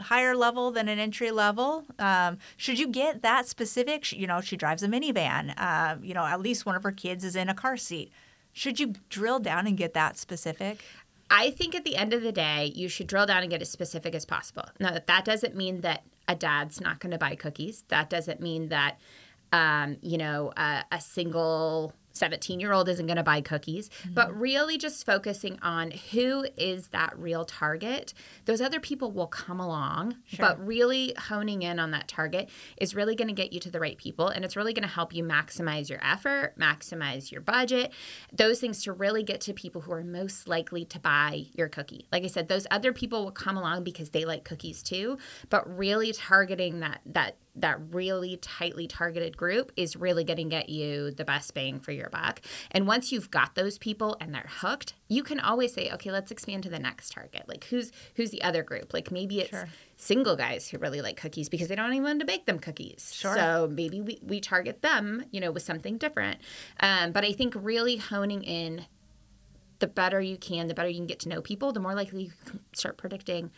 [0.00, 4.40] higher level than an entry level um, should you get that specific she, you know
[4.40, 7.48] she drives a minivan uh, you know at least one of her kids is in
[7.48, 8.10] a car seat
[8.52, 10.80] should you drill down and get that specific?
[11.30, 13.70] I think at the end of the day, you should drill down and get as
[13.70, 14.64] specific as possible.
[14.80, 17.84] Now, that doesn't mean that a dad's not going to buy cookies.
[17.88, 19.00] That doesn't mean that,
[19.52, 24.14] um, you know, a, a single 17 year old isn't going to buy cookies, mm-hmm.
[24.14, 28.14] but really just focusing on who is that real target.
[28.44, 30.46] Those other people will come along, sure.
[30.46, 33.80] but really honing in on that target is really going to get you to the
[33.80, 37.90] right people and it's really going to help you maximize your effort, maximize your budget,
[38.32, 42.06] those things to really get to people who are most likely to buy your cookie.
[42.12, 45.16] Like I said, those other people will come along because they like cookies too,
[45.48, 50.68] but really targeting that that that really tightly targeted group is really going to get
[50.68, 52.40] you the best bang for your buck.
[52.70, 56.30] And once you've got those people and they're hooked, you can always say, okay, let's
[56.30, 57.48] expand to the next target.
[57.48, 58.92] Like who's who's the other group?
[58.94, 59.68] Like maybe it's sure.
[59.96, 63.12] single guys who really like cookies because they don't even want to bake them cookies.
[63.14, 63.34] Sure.
[63.34, 66.38] So maybe we, we target them, you know, with something different.
[66.80, 68.86] Um, but I think really honing in
[69.80, 72.24] the better you can, the better you can get to know people, the more likely
[72.24, 73.50] you can start predicting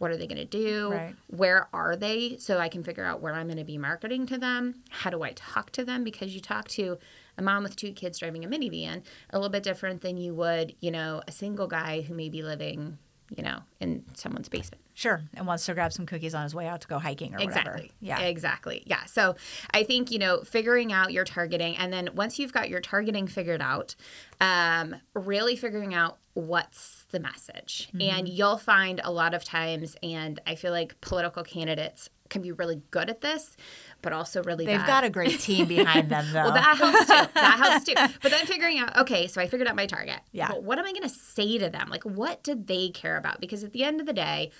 [0.00, 0.92] What are they going to do?
[0.92, 1.14] Right.
[1.26, 2.38] Where are they?
[2.38, 4.76] So I can figure out where I'm going to be marketing to them.
[4.88, 6.04] How do I talk to them?
[6.04, 6.96] Because you talk to
[7.36, 10.74] a mom with two kids driving a minivan a little bit different than you would,
[10.80, 12.96] you know, a single guy who may be living,
[13.36, 14.82] you know, in someone's basement.
[14.94, 15.22] Sure.
[15.34, 17.70] And wants to grab some cookies on his way out to go hiking or Exactly.
[17.70, 17.88] whatever.
[18.00, 18.20] Yeah.
[18.20, 18.82] Exactly.
[18.86, 19.04] Yeah.
[19.06, 19.36] So
[19.72, 23.26] I think, you know, figuring out your targeting and then once you've got your targeting
[23.26, 23.94] figured out,
[24.40, 27.88] um, really figuring out what's the message.
[27.88, 28.18] Mm-hmm.
[28.18, 32.52] And you'll find a lot of times, and I feel like political candidates can be
[32.52, 33.56] really good at this,
[34.02, 34.86] but also really They've bad.
[34.86, 36.44] got a great team behind them, though.
[36.44, 37.30] Well, that helps too.
[37.34, 37.94] That helps too.
[38.22, 40.20] But then figuring out, okay, so I figured out my target.
[40.32, 40.48] Yeah.
[40.48, 41.88] But what am I going to say to them?
[41.90, 43.40] Like, what do they care about?
[43.40, 44.50] Because at the end of the day,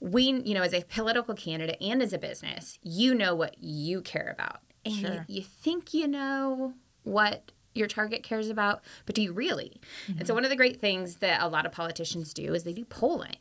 [0.00, 4.00] we, you know, as a political candidate and as a business, you know what you
[4.02, 4.60] care about.
[4.84, 5.24] And you, Sure.
[5.28, 9.80] you think you know what your target cares about, but do you really?
[10.08, 10.26] And Mm-hmm.
[10.26, 12.84] so, one of the great things that a lot of politicians do is they do
[12.84, 13.36] polling.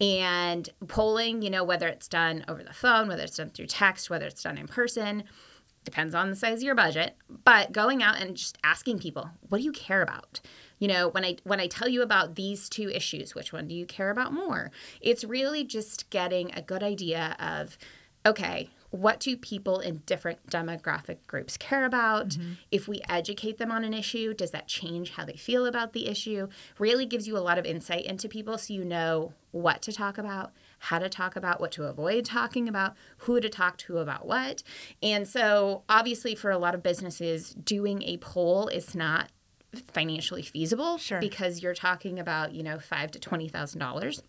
[0.00, 4.08] And polling, you know, whether it's done over the phone, whether it's done through text,
[4.08, 5.24] whether it's done in person,
[5.84, 7.16] depends on the size of your budget.
[7.44, 10.40] But going out and just asking people, what do you care about?
[10.78, 13.74] You know, when I when I tell you about these two issues, which one do
[13.74, 14.70] you care about more?
[15.00, 17.76] It's really just getting a good idea of,
[18.24, 22.30] okay, what do people in different demographic groups care about?
[22.30, 22.52] Mm-hmm.
[22.70, 26.06] If we educate them on an issue, does that change how they feel about the
[26.08, 26.48] issue?
[26.78, 30.18] Really gives you a lot of insight into people so you know what to talk
[30.18, 34.26] about, how to talk about, what to avoid talking about, who to talk to about
[34.26, 34.62] what.
[35.02, 39.30] And so, obviously, for a lot of businesses, doing a poll is not
[39.92, 41.20] financially feasible Sure.
[41.20, 44.22] because you're talking about, you know, five to twenty thousand dollars.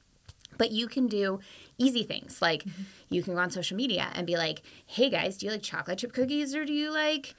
[0.60, 1.40] But you can do
[1.80, 2.84] easy things like Mm-hmm.
[3.10, 5.98] you can go on social media and be like, hey guys, do you like chocolate
[5.98, 7.34] chip cookies or do you like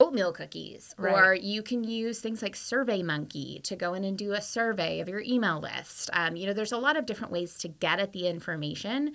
[0.00, 0.92] oatmeal cookies?
[0.98, 5.08] Or you can use things like SurveyMonkey to go in and do a survey of
[5.08, 6.10] your email list.
[6.12, 9.14] Um, you know, there's a lot of different ways to get at the information.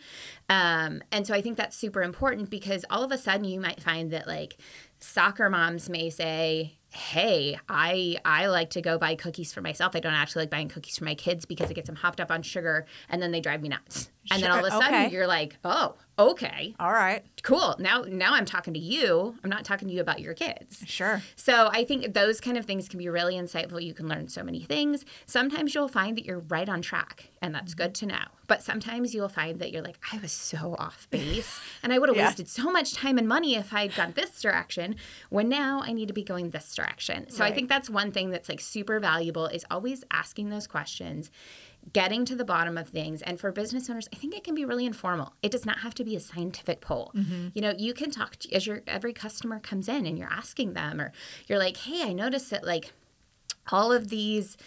[0.50, 3.82] Um, and so I think that's super important because all of a sudden you might
[3.84, 4.56] find that like
[5.00, 9.96] soccer moms may say, hey i i like to go buy cookies for myself.
[9.96, 12.32] I don't actually like buying cookies for my kids because it gets them hopped up
[12.32, 15.10] on sugar and then they drive me nuts and then all of a sudden okay.
[15.10, 17.24] you're like oh okay All right.
[17.44, 20.84] cool now now i'm talking to you i'm not talking to you about your kids
[20.86, 21.22] Sure.
[21.38, 23.82] so I think those kind of things can be really insightful.
[23.82, 25.06] You can learn so many things.
[25.26, 28.18] Sometimes you'll find that you're right on track, and that's good to know.
[28.48, 32.10] But sometimes you'll find that you're like, I was so off base, and I would
[32.10, 32.26] have Yeah.
[32.28, 34.96] wasted so much time and money if I'd gone this direction.
[35.30, 37.30] When now I need to be going this direction.
[37.30, 41.30] So I think that's one thing that's like super valuable is always asking those questions
[41.94, 43.22] getting to the bottom of things.
[43.22, 45.34] And for business owners i think it can be really informal.
[45.42, 47.12] It does not have to be a scientific poll.
[47.54, 50.74] You know you can talk to as your every customer comes in and you're asking
[50.74, 51.12] them or
[51.48, 52.94] you're like hey i noticed that like
[53.72, 54.58] all of these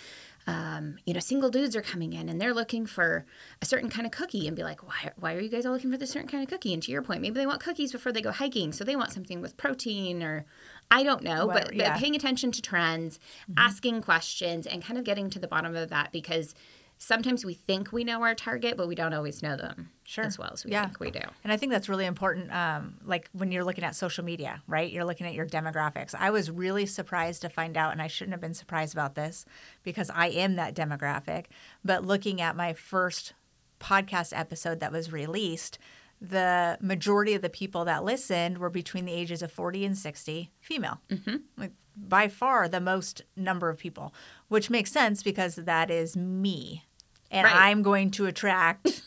[0.47, 3.25] um, you know single dudes are coming in and they're looking for
[3.61, 5.93] a certain kind of cookie and be like why, why are you guys all looking
[5.93, 6.75] for this certain kind of cookie?
[6.75, 9.13] And to your point maybe they want cookies before they go hiking so they want
[9.13, 10.45] something with protein or
[10.91, 11.93] i don't know Whatever, but, yeah.
[11.93, 13.21] but paying attention to trends
[13.57, 16.55] asking questions and kind of getting to the bottom of that because
[17.03, 20.25] sometimes we think we know our target but we don't always know them Sure.
[20.25, 20.85] as well as we Yeah.
[20.87, 22.53] think we do And I think that's really important.
[22.53, 24.91] Um, like when you're looking at social media, right?
[24.93, 26.15] You're looking at your demographics.
[26.15, 29.45] I was really surprised to find out, and I shouldn't have been surprised about this
[29.83, 31.47] because I am that demographic.
[31.85, 33.33] But looking at my first
[33.81, 35.79] podcast episode that was released,
[36.21, 40.53] the majority of the people that listened were between the ages of 40 and 60,
[40.61, 41.01] female.
[41.11, 41.37] Mm-hmm.
[41.57, 44.15] Like by far the most number of people,
[44.49, 46.85] which makes sense because that is me.
[47.33, 47.57] And Right.
[47.57, 49.03] I'm going to attract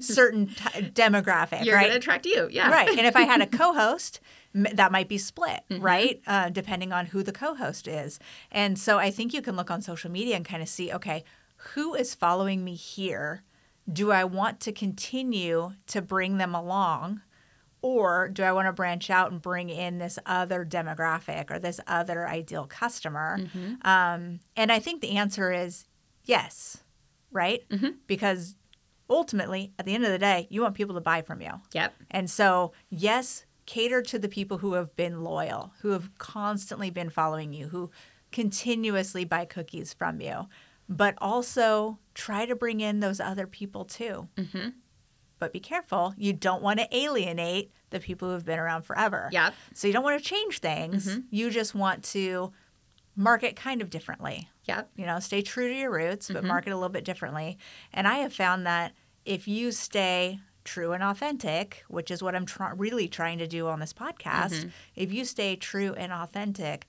[0.00, 0.54] certain t-
[0.92, 1.82] demographic, you're right?
[1.82, 2.88] going to attract you yeah Right.
[2.88, 4.20] And if I had a co-host,
[4.54, 5.82] m- that might be split, Mm-hmm.
[5.82, 6.20] right?
[6.26, 8.18] Uh, depending on who the co-host is.
[8.50, 11.24] And so I think you can look on social media and kind of see, okay,
[11.74, 13.42] who is following me here?
[13.92, 17.22] Do I want to continue to bring them along?
[17.80, 21.78] Or do I want to branch out and bring in this other demographic or this
[21.86, 23.38] other ideal customer?
[23.40, 23.86] Mm-hmm.
[23.88, 25.84] Um, and I think the answer is
[26.24, 26.78] yes,
[27.30, 27.68] right?
[27.68, 27.90] Mm-hmm.
[28.06, 28.56] Because
[29.10, 31.52] ultimately, at the end of the day, you want people to buy from you.
[31.72, 36.90] yep And so, yes, cater to the people who have been loyal, who have constantly
[36.90, 37.90] been following you, who
[38.32, 40.48] continuously buy cookies from you,
[40.88, 44.28] but also try to bring in those other people too.
[44.36, 44.68] mm-hmm.
[45.38, 49.28] But be careful, you don't want to alienate the people who have been around forever.
[49.32, 51.06] yep So, you don't want to change things.
[51.06, 51.24] Mhm.
[51.30, 52.52] You just want to
[53.16, 54.90] market kind of differently yep.
[54.96, 56.48] You know stay true to your roots but Mhm.
[56.48, 57.58] market a little bit differently.
[57.92, 58.92] And i have found that
[59.24, 63.66] if you stay true and authentic which is what i'm try- really trying to do
[63.68, 64.70] on this podcast Mhm.
[64.96, 66.86] if you stay true and authentic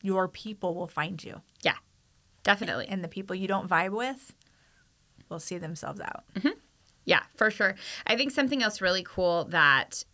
[0.00, 1.42] your people will find you.
[1.62, 1.74] Yeah,
[2.44, 2.86] definitely.
[2.86, 4.32] And the people you don't vibe with
[5.28, 6.24] will see themselves out.
[7.04, 7.74] Yeah, for sure.
[8.06, 10.04] I think something else really cool that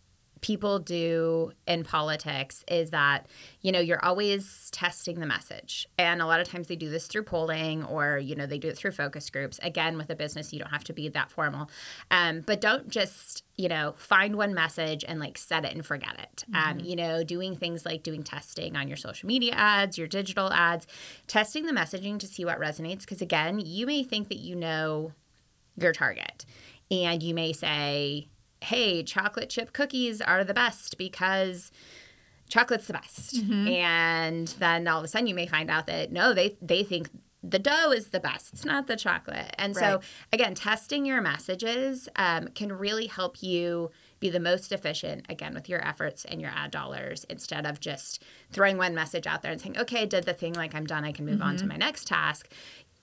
[0.45, 3.25] people do in politics is that
[3.61, 5.87] you know you're always testing the message.
[5.97, 8.67] And a lot of times they do this through polling or you know they do
[8.67, 9.59] it through focus groups.
[9.63, 11.71] Again with a business you don't have to be that formal.
[12.11, 16.15] Um, but don't just you know find one message and like set it and forget
[16.19, 16.45] it.
[16.49, 16.69] Um, mm-hmm.
[16.69, 20.53] um, you know doing things like doing testing on your social media ads your digital
[20.53, 20.85] ads
[21.25, 22.99] testing the messaging to see what resonates.
[22.99, 25.11] Because again you may think that you know
[25.75, 26.45] your target
[26.91, 28.27] and you may say
[28.61, 31.71] hey, chocolate chip cookies are the best because
[32.49, 33.35] chocolate's the best.
[33.35, 33.67] Mm-hmm.
[33.67, 37.09] And then all of a sudden you may find out that no, they they think
[37.47, 38.53] the dough is the best.
[38.53, 39.53] It's not the chocolate.
[39.57, 39.81] And right.
[39.81, 40.01] so
[40.33, 45.69] again, testing your messages um, can really help you be the most efficient again with
[45.69, 49.61] your efforts and your ad dollars instead of just throwing one message out there and
[49.61, 51.43] saying, okay, I did the thing, like I'm done, I can move mm-hmm.
[51.43, 51.69] on to mm-hmm.
[51.69, 52.49] my next task.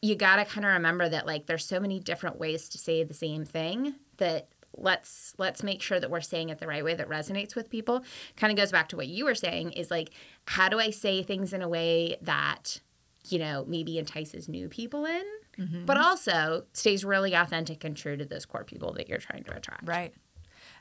[0.00, 3.04] You got to kind of remember that like there's so many different ways to say
[3.04, 6.94] the same thing that let's let's make sure that we're saying it the right way
[6.94, 8.02] that resonates with people
[8.36, 10.10] kind of goes back to what you were saying is like
[10.46, 12.80] how do i say things in a way that
[13.28, 15.22] you know maybe entices new people in
[15.58, 15.84] mm-hmm.
[15.84, 19.54] but also stays really authentic and true to those core people that you're trying to
[19.54, 20.14] attract right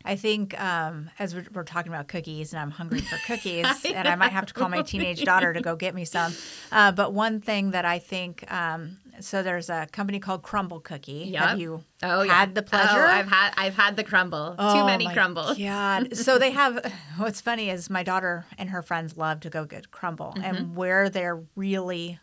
[0.04, 3.90] I think um, as we're, we're, talking about cookies, and I'm hungry for cookies, I
[3.94, 6.34] and I might have to call my teenage daughter to go get me some.
[6.72, 11.30] Uh, but one thing that I think, um, so there's a company called Crumbl Cookie.
[11.32, 11.42] Yep.
[11.42, 12.54] Have you oh, had yeah.
[12.54, 13.04] the pleasure?
[13.04, 14.56] Oh, I've had I've had the crumble.
[14.58, 15.58] Oh, Too many crumbles.
[15.58, 16.04] Yeah.
[16.14, 16.94] so they have.
[17.18, 20.44] What's funny is my daughter and her friends love to go get Crumbl, mm-hmm.
[20.44, 22.20] and where they're really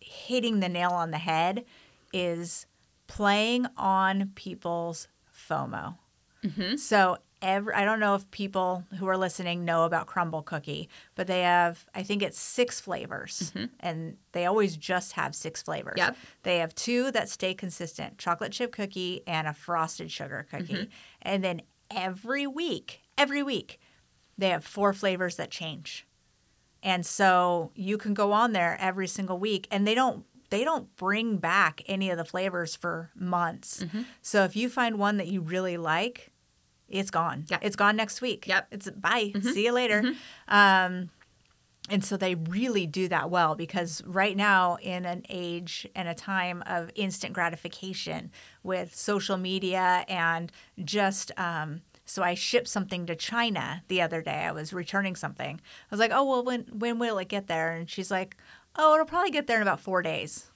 [0.00, 1.64] hitting the nail on the head
[2.12, 2.66] is
[3.06, 5.96] playing on people's FOMO.
[6.44, 6.76] Mm-hmm.
[6.76, 11.26] So every I don't know if people who are listening know about Crumbl Cookie, but
[11.26, 13.66] they have I think it's six flavors, mm-hmm.
[13.80, 15.96] and they always just have six flavors.
[15.96, 16.16] Yep.
[16.44, 20.74] They have two that stay consistent: chocolate chip cookie and a frosted sugar cookie.
[20.74, 20.90] Mm-hmm.
[21.22, 23.78] And then every week, every week,
[24.38, 26.06] they have four flavors that change.
[26.82, 30.94] And so you can go on there every single week, and they don't they don't
[30.96, 33.82] bring back any of the flavors for months.
[33.82, 34.02] Mm-hmm.
[34.20, 36.31] So if you find one that you really like,
[36.92, 37.46] it's gone.
[37.48, 37.58] Yeah.
[37.62, 38.46] It's gone next week.
[38.46, 38.68] Yep.
[38.70, 39.32] It's bye.
[39.34, 39.48] Mm-hmm.
[39.48, 40.02] See you later.
[40.02, 40.54] Mm-hmm.
[40.54, 41.10] Um,
[41.88, 46.14] and so they really do that well because right now, in an age and a
[46.14, 48.30] time of instant gratification
[48.62, 50.52] with social media and
[50.84, 54.44] just, um, so I shipped something to China the other day.
[54.44, 55.60] I was returning something.
[55.60, 57.72] I was like, oh, well, when, when will it get there?
[57.72, 58.36] And she's like,
[58.76, 60.50] oh, it'll probably get there in about four days.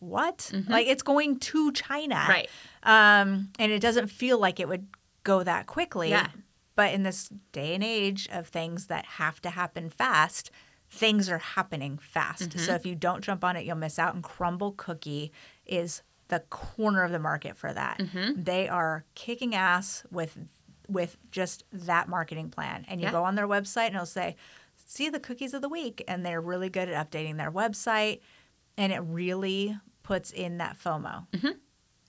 [0.00, 0.50] What?
[0.52, 0.70] Mm-hmm.
[0.70, 2.24] Like it's going to China.
[2.28, 2.50] Right.
[2.82, 4.86] Um, and it doesn't feel like it would
[5.26, 6.10] go that quickly.
[6.10, 6.28] Yeah.
[6.76, 10.50] But in this day and age of things that have to happen fast,
[10.88, 12.50] things are happening fast.
[12.50, 12.58] Mm-hmm.
[12.60, 14.14] So if you don't jump on it, you'll miss out.
[14.14, 15.32] And Crumbl Cookie
[15.64, 17.98] is the corner of the market for that.
[17.98, 18.42] Mm-hmm.
[18.44, 20.38] They are kicking ass with
[20.88, 22.84] with just that marketing plan.
[22.88, 23.12] And you yeah.
[23.12, 24.36] go on their website and it'll say,
[24.76, 26.04] see the cookies of the week.
[26.06, 28.20] And they're really good at updating their website.
[28.78, 31.26] And it really puts in that FOMO.
[31.32, 31.48] Mm-hmm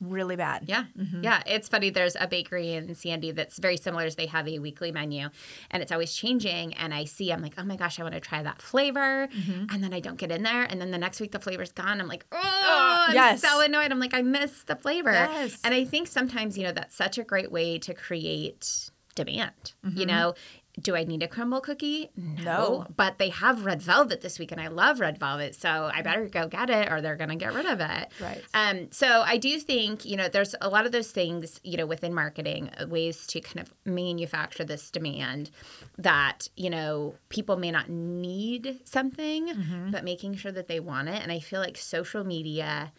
[0.01, 0.65] really bad.
[0.67, 0.85] Yeah.
[0.97, 1.23] Mm-hmm.
[1.23, 1.41] Yeah.
[1.45, 1.89] It's funny.
[1.89, 4.03] There's a bakery in Sandy that's very similar.
[4.03, 5.29] As they have a weekly menu
[5.71, 6.73] and it's always changing.
[6.75, 9.27] And I see, I'm like, oh my gosh, I want to try that flavor.
[9.27, 9.73] Mm-hmm.
[9.73, 10.63] And then I don't get in there.
[10.63, 11.99] And then the next week the flavor's gone.
[11.99, 13.41] I'm like, oh, I'm yes.
[13.41, 13.91] so annoyed.
[13.91, 15.11] I'm like, I miss the flavor.
[15.11, 15.59] Yes.
[15.63, 19.73] And I think sometimes, you know, that's such a great way to create demand.
[19.85, 19.97] Mm-hmm.
[19.97, 20.33] You know,
[20.79, 22.11] do I need a Crumbl cookie?
[22.15, 22.43] No.
[22.43, 22.87] no.
[22.95, 26.27] But they have red velvet this week, and I love red velvet, so I better
[26.27, 28.09] go get it, or they're going to get rid of it.
[28.21, 28.43] Right.
[28.53, 28.91] Um.
[28.91, 32.13] So I do think you know there's a lot of those things you know within
[32.13, 35.49] marketing uh, ways to kind of manufacture this demand
[35.97, 39.91] that you know people may not need something, mm-hmm.
[39.91, 41.21] but making sure that they want it.
[41.21, 42.91] And I feel like social media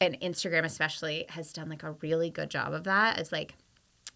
[0.00, 3.20] and Instagram especially has done like a really good job of that.
[3.20, 3.54] It's like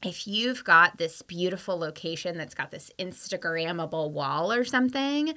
[0.03, 5.35] if you've got this beautiful location that's got this Instagrammable wall or something,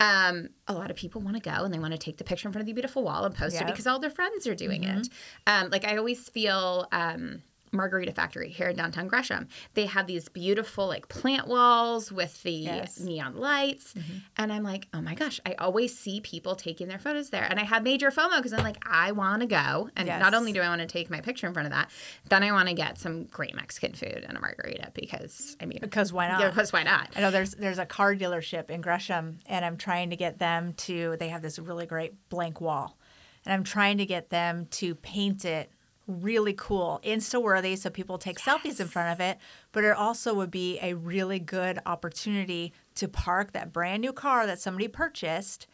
[0.00, 2.48] um, a lot of people want to go and they want to take the picture
[2.48, 3.62] in front of the beautiful wall and post yep.
[3.62, 5.00] it because all their friends are doing mm-hmm.
[5.00, 5.08] it.
[5.46, 6.86] Um, like I always feel.
[6.92, 9.48] Um, Margarita Factory here in downtown Gresham.
[9.74, 13.00] They have these beautiful like plant walls with the yes.
[13.00, 13.94] neon lights.
[13.94, 14.18] Mm-hmm.
[14.36, 17.44] And I'm like, oh my gosh, I always see people taking their photos there.
[17.44, 19.90] And I have major FOMO because I'm like, I want to go.
[19.96, 20.20] And yes.
[20.20, 21.90] not only do I want to take my picture in front of that,
[22.28, 25.78] then I want to get some great Mexican food and a margarita because I mean
[25.80, 26.40] Because why not?
[26.40, 27.10] Yeah, because why not?
[27.16, 30.74] I know there's there's a car dealership in Gresham and I'm trying to get them
[30.74, 32.96] to they have this really great blank wall.
[33.44, 35.72] And I'm trying to get them to paint it
[36.08, 38.58] really cool, Insta worthy, so people take yes.
[38.58, 39.38] selfies in front of it.
[39.70, 44.46] But it also would be a really good opportunity to park that brand new car
[44.46, 45.68] that somebody purchased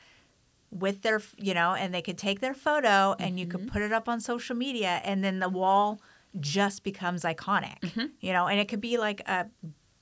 [0.71, 3.39] with their, you know, and they could take their photo and mm-hmm.
[3.39, 3.69] you could mm-hmm.
[3.71, 6.01] put it up on social media, and then the wall
[6.41, 7.81] just becomes iconic.
[7.81, 8.07] Mm-hmm.
[8.21, 9.47] You know, and it could be like a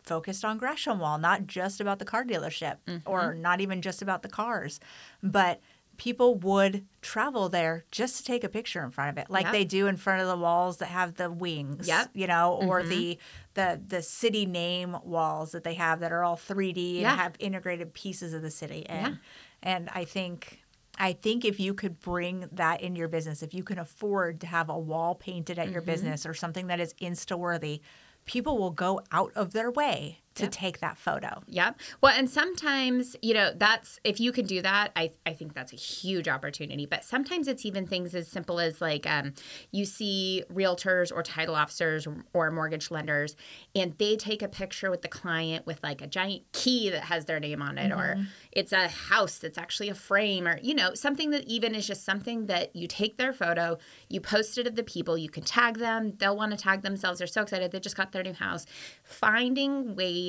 [0.02, 3.08] focused on Gresham Wall, not just about the car dealership Mm-hmm.
[3.08, 4.80] or not even just about the cars,
[5.22, 5.60] but
[6.07, 9.53] people would travel there just to take a picture in front of it like Yep.
[9.53, 12.07] they do in front of the walls that have the wings Yep.
[12.09, 12.18] Mm-hmm.
[12.18, 13.18] you know or the
[13.55, 17.92] the the city name walls that they have that are all 3d and have integrated
[17.94, 19.14] pieces of the city and Yeah.
[19.62, 20.59] and i think
[20.98, 24.46] I think if you could bring that in your business, if you can afford to
[24.46, 25.90] have a wall painted at your Mm-hmm.
[25.90, 27.80] business or something that is Insta worthy,
[28.26, 31.42] people will go out of their way to take that photo.
[31.46, 31.80] Yep.
[32.00, 35.72] Well, and sometimes, you know, that's if you can do that, I, I think that's
[35.72, 36.86] a huge opportunity.
[36.86, 39.34] But sometimes it's even things as simple as like um,
[39.70, 43.36] you see realtors or title officers or mortgage lenders,
[43.74, 47.26] and they take a picture with the client with like a giant key that has
[47.26, 48.16] their name on it, or
[48.52, 52.04] it's a house that's actually a frame, or, you know, something that even is just
[52.04, 53.76] something that you take their photo,
[54.08, 57.18] you post it to the people, you can tag them, they'll want to tag themselves.
[57.18, 57.70] They're so excited.
[57.70, 58.64] They just got their new house.
[59.02, 60.21] Finding ways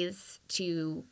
[0.50, 1.04] to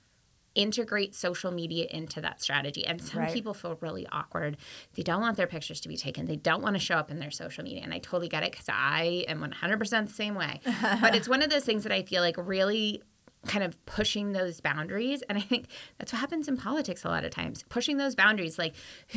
[0.53, 2.85] integrate social media into that strategy.
[2.85, 3.33] And some Right.
[3.33, 4.57] people feel really awkward.
[4.95, 6.25] They don't want their pictures to be taken.
[6.25, 7.81] They don't want to show up in their social media.
[7.83, 10.59] And I totally get it because I am 100% the same way.
[11.01, 13.01] but it's one of those things that I feel like really
[13.47, 15.65] kind of pushing those boundaries and i think
[15.97, 18.75] that's what happens in politics a lot of times pushing those boundaries like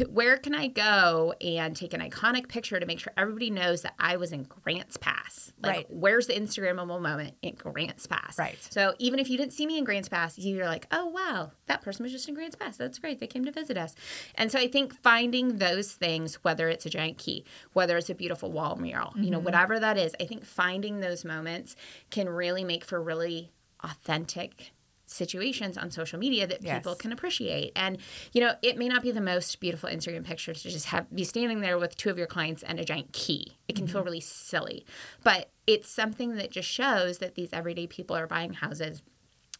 [0.08, 3.92] where can i go and take an iconic picture to make sure everybody knows that
[3.98, 5.86] i was in grants pass like Right.
[5.90, 8.56] where's the instagrammable moment in grants pass Right.
[8.70, 11.82] so even if you didn't see me in Grants Pass, you're like, oh wow, that
[11.82, 12.76] person was just in Grants Pass.
[12.76, 13.20] That's great.
[13.20, 13.94] They came to visit us.
[14.34, 18.14] And so I think finding those things, whether it's a giant key, whether it's a
[18.14, 19.30] beautiful wall mural, you Mm-hmm.
[19.32, 21.76] know, whatever that is, I think finding those moments
[22.10, 23.50] can really make for really
[23.84, 24.72] authentic
[25.06, 26.78] situations on social media that Yes.
[26.78, 27.72] people can appreciate.
[27.76, 27.98] And
[28.32, 31.24] you know, it may not be the most beautiful Instagram picture to just have be
[31.24, 33.56] standing there with two of your clients and a giant key.
[33.68, 34.06] It can feel mm-hmm.
[34.06, 34.84] really silly.
[35.22, 39.02] But it's something that just shows that these everyday people are buying houses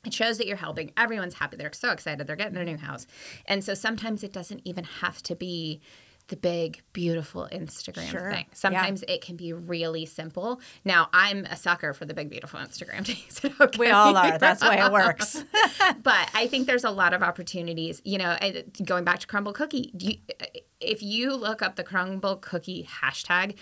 [0.04, 0.92] it shows that you're helping.
[0.96, 1.56] Everyone's happy.
[1.56, 2.26] They're so excited.
[2.26, 3.06] They're getting their new house.
[3.46, 5.80] And so sometimes it doesn't even have to be
[6.28, 8.30] the big, beautiful Instagram Sure.
[8.30, 8.46] thing.
[8.48, 8.54] Yeah.
[8.54, 10.60] Sometimes it can be really simple.
[10.84, 13.40] Now, I'm a sucker for the big, beautiful Instagram things.
[13.60, 13.78] Okay?
[13.78, 14.38] We all are.
[14.38, 15.44] That's the way it works.
[16.02, 18.00] but I think there's a lot of opportunities.
[18.04, 18.36] You know,
[18.84, 20.46] going back to Crumbl cookie, do you, uh,
[20.80, 23.56] if you look up the Crumbl cookie hashtag,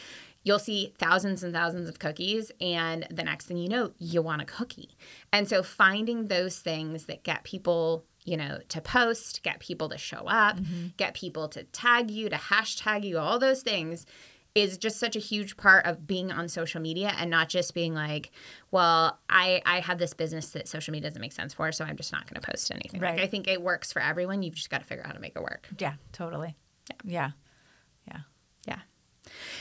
[0.44, 4.42] you'll see thousands and thousands of cookies, and the next thing you know, you want
[4.42, 4.96] a cookie.
[5.32, 8.04] And so finding those things that get people.
[8.24, 10.88] You know, to post, get people to show up, mm-hmm.
[10.96, 14.06] get people to tag you, to hashtag you, all those things
[14.54, 17.94] is just such a huge part of being on social media and not just being
[17.94, 18.30] like,
[18.70, 21.96] well, I I have this business that social media doesn't make sense for, so I'm
[21.96, 23.00] just not going to post anything.
[23.00, 23.16] Right.
[23.16, 24.42] Like I think it works for everyone.
[24.42, 25.68] You've just got to figure out how to make it work.
[25.78, 26.56] yeah, totally.
[26.90, 26.96] Yeah.
[27.04, 27.30] Yeah.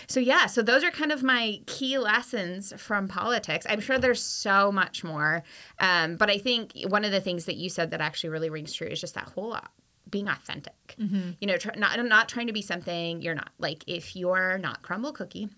[0.08, 3.66] So yeah, so those are kind of my key lessons from politics.
[3.70, 5.44] I'm sure there's so much more,
[5.80, 8.74] um, but I think one of the things that you said that actually really rings
[8.74, 9.62] true is just that whole uh,
[10.10, 10.96] being authentic.
[11.40, 13.52] You know, tr- not not trying to be something you're not.
[13.60, 15.50] Like if you're not Crumbl cookie,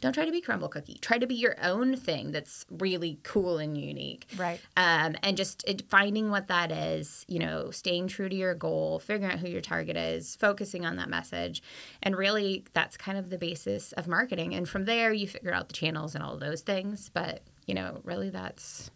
[0.00, 0.98] don't try to be Crumbl cookie.
[1.00, 4.26] Try to be your own thing that's really cool and unique.
[4.36, 4.60] Right.
[4.76, 8.98] Um, and just it, finding what that is, you know, staying true to your goal,
[8.98, 11.62] figuring out who your target is, focusing on that message.
[12.02, 14.54] And really, that's kind of the basis of marketing.
[14.54, 17.10] And from there, you figure out the channels and all those things.
[17.12, 18.90] But, you know, really, that's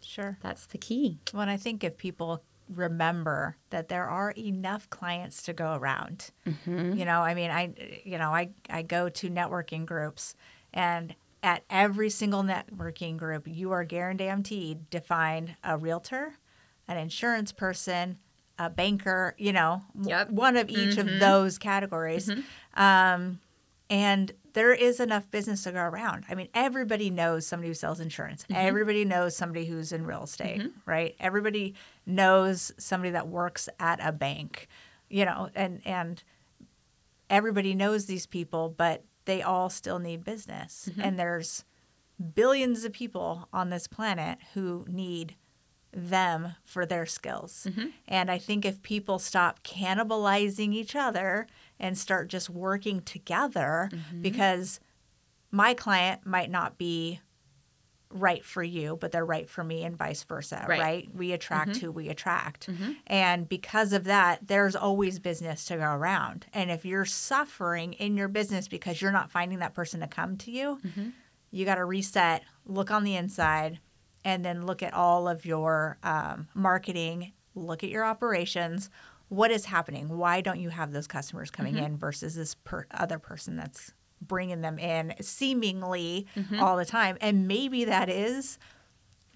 [0.00, 0.38] Sure.
[0.42, 1.18] that's the key.
[1.32, 6.94] Well, I think if people remember that there are enough clients to go around, mm-hmm.
[6.94, 10.34] you know, I mean, I, you know, I, I go to networking groups
[10.72, 16.38] and at every single networking group, you are guaranteed to find a realtor,
[16.88, 18.18] an insurance person,
[18.58, 20.30] a banker, you know, Yep.
[20.30, 21.18] one of each of mm-hmm.
[21.18, 22.28] those categories.
[22.28, 22.80] Mm-hmm.
[22.82, 23.40] Um,
[23.90, 26.24] and there is enough business to go around.
[26.28, 28.44] I mean, everybody knows somebody who sells insurance.
[28.44, 28.54] Mm-hmm.
[28.54, 30.90] Everybody knows somebody who's in real estate, mm-hmm.
[30.90, 31.16] right?
[31.18, 31.74] Everybody
[32.06, 34.68] knows somebody that works at a bank,
[35.08, 36.22] you know, and and
[37.28, 40.88] everybody knows these people, but they all still need business.
[40.90, 41.00] Mm-hmm.
[41.00, 41.64] And there's
[42.34, 45.34] billions of people on this planet who need
[45.92, 47.66] them for their skills.
[48.08, 51.46] And I think if people stop cannibalizing each other
[51.78, 54.22] and start just working together, mm-hmm.
[54.22, 54.80] because
[55.50, 57.20] my client might not be
[58.10, 60.80] right for you, but they're right for me and vice versa, Right.
[60.80, 61.08] right?
[61.12, 61.86] We attract mm-hmm.
[61.86, 62.68] who we attract.
[62.68, 62.92] Mm-hmm.
[63.08, 66.46] And because of that, there's always business to go around.
[66.52, 70.36] And if you're suffering in your business because you're not finding that person to come
[70.38, 70.78] to you,
[71.50, 73.80] you got to reset, look on the inside,
[74.24, 78.90] and then look at all of your um, marketing, look at your operations.
[79.28, 80.16] What is happening?
[80.16, 81.84] Why don't you have those customers coming mm-hmm.
[81.84, 83.92] in versus this per- other person that's
[84.26, 86.60] bringing them in seemingly mm-hmm.
[86.60, 87.16] all the time.
[87.20, 88.58] And maybe that is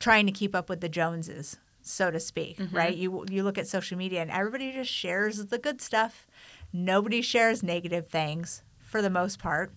[0.01, 2.77] trying to keep up with the Joneses, so to speak, mm-hmm.
[2.77, 2.97] right?
[2.97, 6.27] You you look at social media and everybody just shares the good stuff.
[6.73, 9.73] Nobody shares negative things for the most part.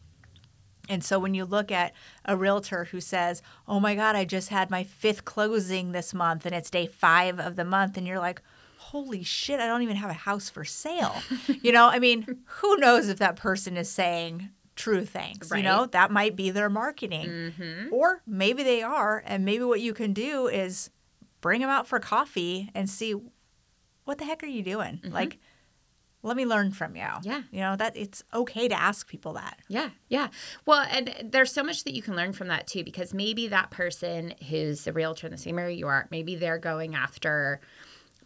[0.90, 1.94] And so when you look at
[2.26, 6.46] a realtor who says, "Oh my god, I just had my fifth closing this month
[6.46, 8.42] and it's day 5 of the month." And you're like,
[8.92, 11.16] "Holy shit, I don't even have a house for sale."
[11.62, 15.86] you know, I mean, who knows if that person is saying true things, you know?
[15.88, 17.28] That might be their marketing.
[17.28, 17.94] Mm-hmm.
[17.94, 20.90] Or maybe they are, and maybe what you can do is
[21.42, 23.16] bring them out for coffee and see
[24.06, 25.00] what the heck are you doing?
[25.04, 25.14] Mm-hmm.
[25.14, 25.40] Like
[26.24, 27.08] let me learn from you.
[27.24, 27.42] Yeah.
[27.52, 29.60] You know, that it's okay to ask people that.
[29.68, 30.28] Yeah, yeah.
[30.66, 33.72] Well, and there's so much that you can learn from that too, because maybe that
[33.72, 37.60] person who's a realtor in the same area you are, maybe they're going after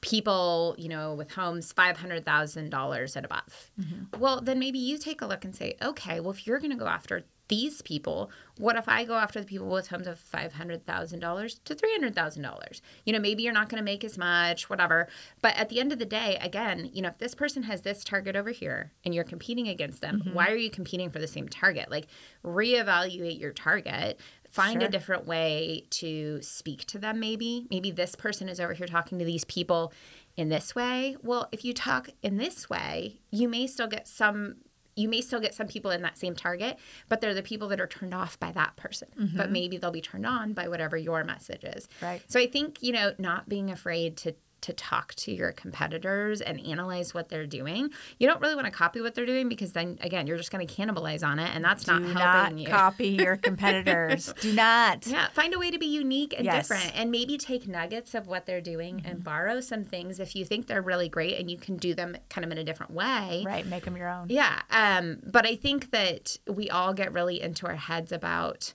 [0.01, 3.71] people, you know, with homes $500,000 and above.
[3.79, 4.19] Mm-hmm.
[4.19, 6.77] Well, then maybe you take a look and say, okay, well, if you're going to
[6.77, 11.63] go after these people, what if I go after the people with homes of $500,000
[11.63, 12.81] to $300,000?
[13.05, 15.07] You know, maybe you're not going to make as much, whatever.
[15.41, 18.03] But at the end of the day, again, you know, if this person has this
[18.03, 20.33] target over here and you're competing against them, mm-hmm.
[20.33, 21.91] why are you competing for the same target?
[21.91, 22.07] Like,
[22.43, 24.19] reevaluate your target.
[24.56, 27.68] Find a different way to speak to them, maybe.
[27.70, 29.91] Maybe this person is over here talking to these people
[30.38, 31.18] in this way.
[31.22, 34.58] Well, if you talk in this way, you may still get some
[34.97, 36.78] you may still get some people in that same target,
[37.10, 39.10] but they're the people that are turned off by that person.
[39.18, 39.51] But mm-hmm.
[39.51, 41.89] maybe they'll be turned on by whatever your message is.
[42.01, 42.22] Right.
[42.28, 44.36] So I think, you know, not being afraid to
[44.66, 47.89] to talk to your competitors and analyze what they're doing.
[48.20, 50.66] You don't really want to copy what they're doing because then again, you're just going
[50.66, 52.68] to cannibalize on it and that's not Do helping not you.
[52.68, 54.34] copy your competitors.
[54.41, 55.05] Do not.
[55.07, 56.68] Yeah, find a way to be unique and Yes.
[56.68, 60.45] different and maybe take nuggets of what they're doing and borrow some things if you
[60.45, 63.43] think they're really great and you can do them kind of in a different way.
[63.45, 63.66] Right.
[63.66, 64.28] Make them your own.
[64.30, 64.61] Yeah.
[64.72, 68.74] Um, but I think that we all get really into our heads about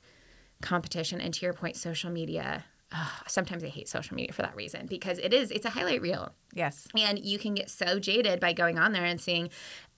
[0.63, 2.65] competition and to your point, social media.
[2.93, 6.03] Ugh, sometimes I hate social media for that reason because it is, it's a highlight
[6.03, 6.33] reel.
[6.53, 6.89] Yes.
[6.97, 9.51] And you can get so jaded by going on there and seeing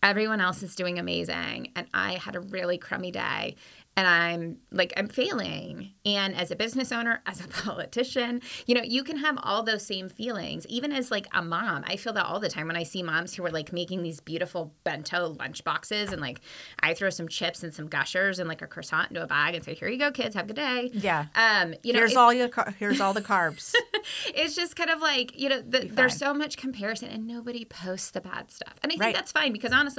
[0.03, 1.73] everyone else is doing amazing.
[1.77, 3.57] And I had a really crummy day
[3.95, 5.91] and I'm like, I'm failing.
[6.07, 7.49] And as a business owner, as a
[7.87, 10.67] politician, you know, you can have all those same feelings.
[10.69, 13.35] Even as like a mom, I feel that all the time when I see moms
[13.35, 16.41] who are like making these beautiful bento lunch boxes and like
[16.81, 19.63] I throw some chips and some gushers and like a croissant into a bag and
[19.63, 20.91] say, here you go, kids, have a good day.
[20.95, 21.27] Yeah.
[21.35, 23.75] Um, you know, here's all your car- here's all the carbs.
[24.35, 28.11] it's just kind of like you know the, there's so much comparison and nobody posts
[28.11, 29.15] the bad stuff and i think Right.
[29.15, 29.92] that's fine because honestly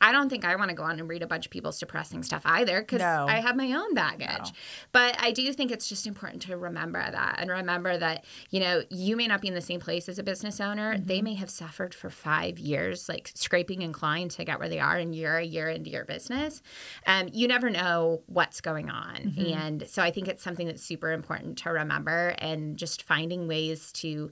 [0.00, 2.22] i don't think i want to go on and read a bunch of people's depressing
[2.22, 3.26] stuff either because No.
[3.28, 4.52] i have my own baggage
[4.92, 8.82] but i do think it's just important to remember that and remember that you know
[8.90, 11.06] you may not be in the same place as a business owner Mm-hmm.
[11.06, 14.78] they may have suffered for five years like scraping and clawing to get where they
[14.80, 16.62] are and you're a year into your business
[17.06, 19.52] um, you never know what's going on Mm-hmm.
[19.58, 23.92] and so i think it's something that's super important to remember and just finding ways
[23.92, 24.30] to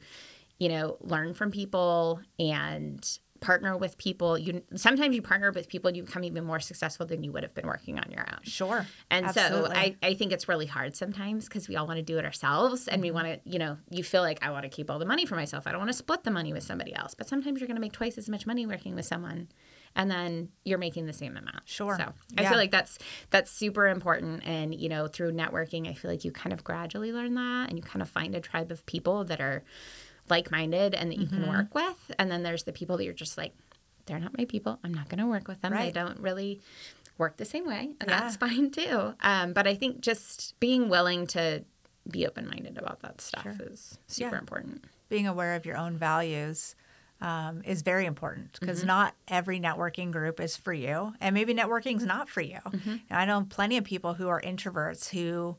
[0.58, 5.88] you know learn from people and partner with people you sometimes you partner with people
[5.88, 8.40] and you become even more successful than you would have been working on your own
[8.44, 8.86] Sure.
[9.10, 9.70] and Absolutely.
[9.70, 12.24] so I, I think it's really hard sometimes because we all want to do it
[12.24, 13.14] ourselves and we Mm-hmm.
[13.14, 15.34] want to, you know, you feel like I want to keep all the money for
[15.36, 15.66] myself.
[15.66, 17.14] I don't want to split the money with somebody else.
[17.14, 19.48] But sometimes you're going to make twice as much money working with someone
[19.94, 21.60] and then you're making the same amount.
[21.64, 21.96] Sure.
[21.96, 22.48] So I Yeah.
[22.50, 22.98] feel like that's
[23.30, 24.42] that's super important.
[24.44, 27.78] And, you know, through networking, I feel like you kind of gradually learn that and
[27.78, 29.64] you kind of find a tribe of people that are
[30.30, 31.42] like minded and that you Mm-hmm.
[31.44, 32.10] can work with.
[32.18, 33.52] And then there's the people that you're just like,
[34.06, 34.78] they're not my people.
[34.84, 35.72] I'm not going to work with them.
[35.74, 36.60] They don't really
[37.18, 38.20] work the same way, and Yeah.
[38.20, 39.14] that's fine too.
[39.20, 41.64] Um, but I think just being willing to
[42.10, 44.40] be open minded about that stuff is super Yeah.
[44.40, 44.84] important.
[45.08, 46.74] being aware of your own values
[47.20, 51.96] um, is very important because not every networking group is for you, and maybe networking
[51.96, 52.58] is not for you.
[53.10, 55.56] I know plenty of people who are introverts who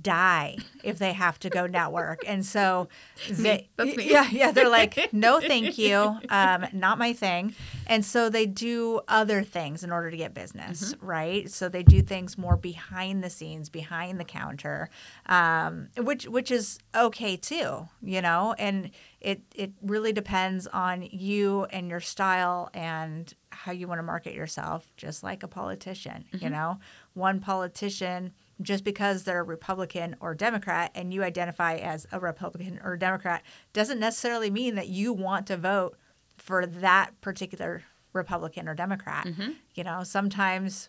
[0.00, 2.88] die if they have to go network, and so
[3.28, 7.54] they, yeah, yeah, they're like, no, thank you, um, not my thing,
[7.86, 11.50] and so they do other things in order to get business, right?
[11.50, 14.88] So they do things more behind the scenes, behind the counter,
[15.26, 21.64] um, which which is okay too, you know, and it it really depends on you
[21.70, 26.50] and your style and how you want to market yourself, just like a politician, you
[26.50, 26.78] know,
[27.14, 28.32] one politician.
[28.62, 33.42] Just because they're a Republican or Democrat and you identify as a Republican or Democrat
[33.72, 35.96] doesn't necessarily mean that you want to vote
[36.38, 37.82] for that particular
[38.12, 39.26] Republican or Democrat.
[39.74, 40.88] You know, sometimes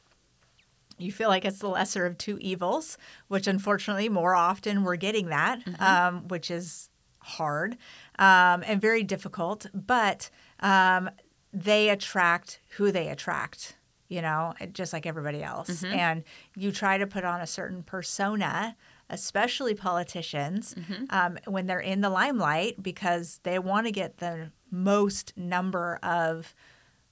[0.97, 2.97] you feel like it's the lesser of two evils,
[3.27, 6.89] which unfortunately more often we're getting that, um, which is
[7.19, 7.77] hard
[8.19, 9.65] um, and very difficult.
[9.73, 11.09] But um,
[11.51, 13.75] they attract who they attract.
[14.07, 15.69] You know, just like everybody else.
[15.69, 15.93] Mm-hmm.
[15.93, 16.23] And
[16.55, 18.75] you try to put on a certain persona,
[19.09, 21.05] especially politicians, mm-hmm.
[21.09, 26.53] um, when they're in the limelight because they want to get the most number of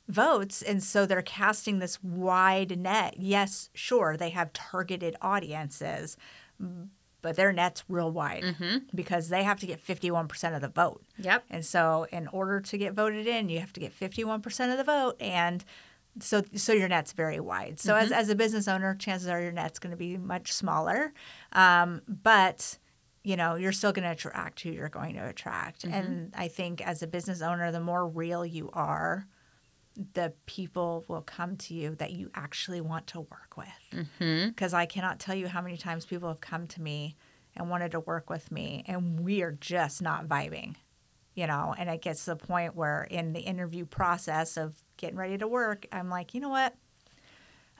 [0.07, 0.61] votes.
[0.61, 3.15] And so they're casting this wide net.
[3.17, 6.17] Yes, sure, they have targeted audiences,
[7.21, 8.77] but their net's real wide mm-hmm.
[8.93, 11.01] because they have to get 51% of the vote.
[11.17, 11.45] Yep.
[11.49, 14.83] And so, in order to get voted in, you have to get 51% of the
[14.83, 15.15] vote.
[15.19, 15.63] And
[16.19, 17.79] so, so your net's very wide.
[17.79, 18.19] So, as, mm-hmm.
[18.19, 21.13] as a business owner, chances are your net's going to be much smaller.
[21.53, 22.77] Um, but,
[23.23, 25.83] you know, you're still going to attract who you're going to attract.
[25.83, 25.93] Mm-hmm.
[25.93, 29.27] And I think as a business owner, the more real you are,
[30.13, 34.07] the people will come to you that you actually want to work with.
[34.19, 34.49] Mm-hmm.
[34.49, 37.15] Because I cannot tell you how many times people have come to me
[37.55, 40.75] and wanted to work with me, and we are just not vibing,
[41.35, 41.73] you know.
[41.77, 45.47] And it gets to the point where in the interview process of getting ready to
[45.47, 46.75] work, I'm like, you know what?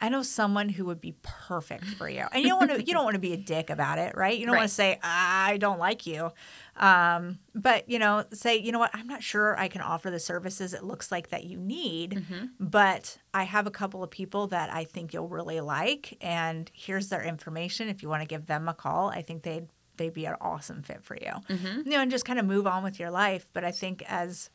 [0.02, 2.84] I know someone who would be perfect for you, and you don't want to.
[2.84, 4.38] You don't want to be a dick about it, right?
[4.38, 6.32] You don't want to say I don't like you,
[6.76, 8.92] um, but you know, say you know what?
[8.94, 12.26] I'm not sure I can offer the services it looks like that you need,
[12.60, 17.08] but I have a couple of people that I think you'll really like, and here's
[17.08, 17.88] their information.
[17.88, 19.68] If you want to give them a call, I think they'd
[19.98, 21.32] they'd be an awesome fit for you.
[21.50, 21.82] Mm-hmm.
[21.86, 23.48] You know, and just kind of move on with your life.
[23.54, 24.50] But I think as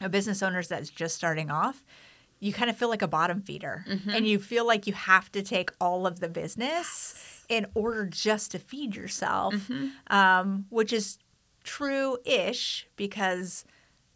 [0.00, 1.84] a business owner that's just starting off,
[2.40, 3.84] you kind of feel like a bottom feeder.
[3.88, 4.10] Mm-hmm.
[4.10, 8.50] And you feel like you have to take all of the business in order just
[8.52, 9.88] to feed yourself, mm-hmm.
[10.14, 11.18] um, which is
[11.64, 13.64] true ish because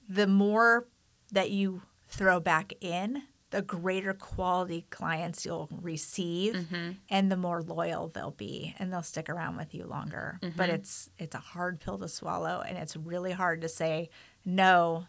[0.08, 0.86] the more
[1.32, 3.22] that you throw back in,
[3.56, 6.54] the greater quality clients you'll receive
[7.08, 10.38] and the more loyal they'll be and they'll stick around with you longer.
[10.56, 14.10] But it's it's a hard pill to swallow and it's really hard to say
[14.44, 15.06] no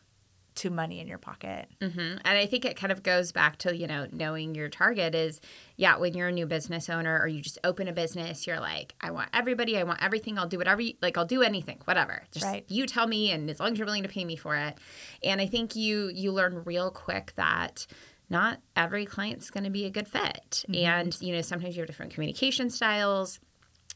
[0.56, 1.68] to money in your pocket.
[1.80, 5.14] hmm And I think it kind of goes back to, you know, knowing your target
[5.14, 5.40] is,
[5.76, 8.96] yeah, when you're a new business owner or you just open a business, you're like,
[9.00, 12.24] I want everybody, I want everything, I'll do whatever, you, like, I'll do anything, whatever.
[12.32, 12.66] Just Right.
[12.70, 14.80] you tell me, and as long as you're willing to pay me for it.
[15.22, 17.86] And I think you you learn real quick that
[18.30, 20.66] not every client's going to be a good fit.
[20.70, 20.76] Mm-hmm.
[20.76, 23.40] And, you know, sometimes you have different communication styles.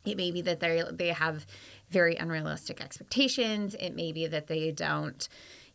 [0.06, 1.46] It may be that they they have
[1.90, 3.76] very unrealistic expectations.
[3.76, 5.28] It may be that they don't,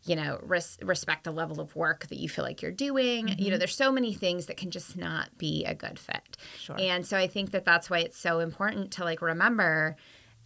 [0.03, 3.27] you know, res- respect the level of work that you feel like you're doing.
[3.29, 3.59] You know, mm-hmm.
[3.59, 6.35] there's so many things that can just not be a good fit.
[6.57, 6.75] Sure.
[6.77, 9.95] And so I think that that's why it's so important to like remember,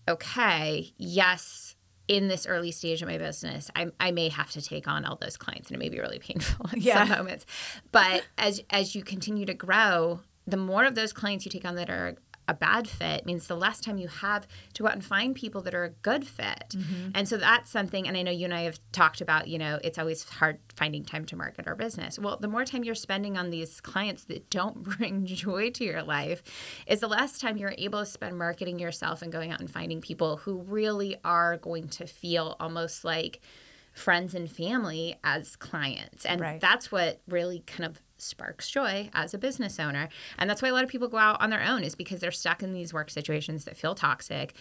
[0.07, 1.70] okay, yes.
[2.11, 5.15] In this early stage of my business, I, I may have to take on all
[5.15, 7.05] those clients, and it may be really painful in Yeah.
[7.07, 7.45] some moments.
[7.91, 11.75] But as as you continue to grow, the more of those clients you take on
[11.75, 12.15] that are
[12.51, 15.61] a bad fit means the less time you have to go out and find people
[15.61, 16.75] that are a good fit.
[16.75, 17.11] Mm-hmm.
[17.15, 19.79] And so that's something, and I know you and I have talked about, you know,
[19.85, 22.19] it's always hard finding time to market our business.
[22.19, 26.03] Well, the more time you're spending on these clients that don't bring joy to your
[26.03, 26.43] life,
[26.87, 30.01] is the less time you're able to spend marketing yourself and going out and finding
[30.01, 33.39] people who really are going to feel almost like
[33.93, 36.25] friends and family as clients.
[36.25, 36.59] And Right.
[36.59, 40.09] that's what really kind of sparks joy as a business owner.
[40.37, 42.31] And that's why a lot of people go out on their own is because they're
[42.31, 44.53] stuck in these work situations that feel toxic.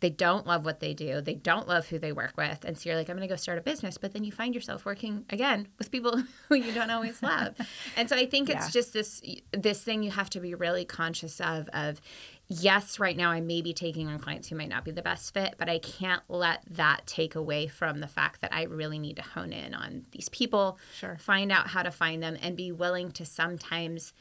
[0.00, 1.20] They don't love what they do.
[1.20, 2.64] They don't love who they work with.
[2.64, 3.96] And so you're like, I'm going to go start a business.
[3.98, 7.54] But then you find yourself working again with people who you don't always love.
[7.96, 8.70] and so I think it's Yeah.
[8.70, 12.00] just this this thing you have to be really conscious of of
[12.48, 15.32] yes, right now I may be taking on clients who might not be the best
[15.34, 19.16] fit, but I can't let that take away from the fact that I really need
[19.16, 21.16] to hone in on these people, Sure.
[21.20, 24.12] find out how to find them, and be willing to sometimes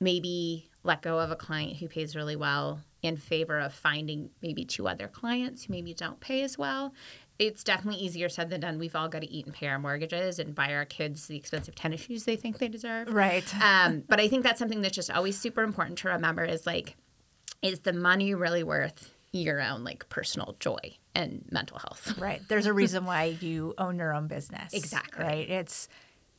[0.00, 4.64] maybe let go of a client who pays really well in favor of finding maybe
[4.64, 6.92] two other clients who maybe don't pay as well.
[7.38, 8.78] It's definitely easier said than done.
[8.78, 11.74] We've all got to eat and pay our mortgages and buy our kids the expensive
[11.74, 13.12] tennis shoes they think they deserve.
[13.12, 13.44] Right.
[13.62, 16.96] Um, but I think that's something that's just always super important to remember is like,
[17.64, 22.16] is the money really worth your own like personal joy and mental health?
[22.18, 22.40] Right.
[22.48, 24.72] There's a reason why you own your own business.
[24.72, 25.24] Exactly.
[25.24, 25.50] Right.
[25.50, 25.88] It's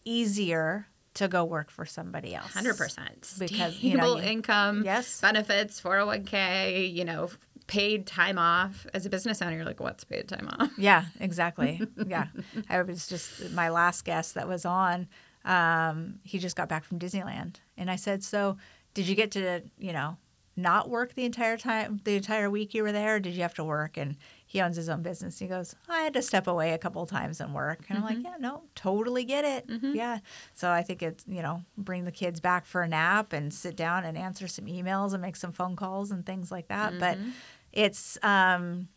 [0.05, 2.51] easier to go work for somebody else.
[2.53, 3.33] Hundred percent.
[3.39, 5.21] Because, you know, you- income, Yes.
[5.21, 7.29] benefits, four hundred one k, you know,
[7.67, 8.85] paid time off.
[8.93, 10.71] As a business owner, you're like, what's paid time off?
[10.77, 11.81] Yeah, exactly.
[12.05, 12.27] yeah.
[12.69, 15.07] I was just my last guest that was on,
[15.45, 17.55] um, he just got back from Disneyland.
[17.77, 18.57] And I said, So
[18.93, 20.17] did you get to, you know,
[20.57, 23.15] not work the entire time the entire week you were there?
[23.15, 23.97] Or did you have to work?
[23.97, 25.39] And he owns his own business.
[25.39, 27.85] He goes, I had to step away a couple of times and work.
[27.89, 28.25] And I'm like, mm-hmm.
[28.25, 29.67] Yeah, no, totally get it.
[29.67, 29.95] Mm-hmm.
[29.95, 30.19] Yeah.
[30.53, 33.75] So I think it's, you know, bring the kids back for a nap and sit
[33.75, 36.99] down and answer some emails and make some phone calls and things like that.
[36.99, 37.29] But mm-hmm.
[37.73, 38.87] it's um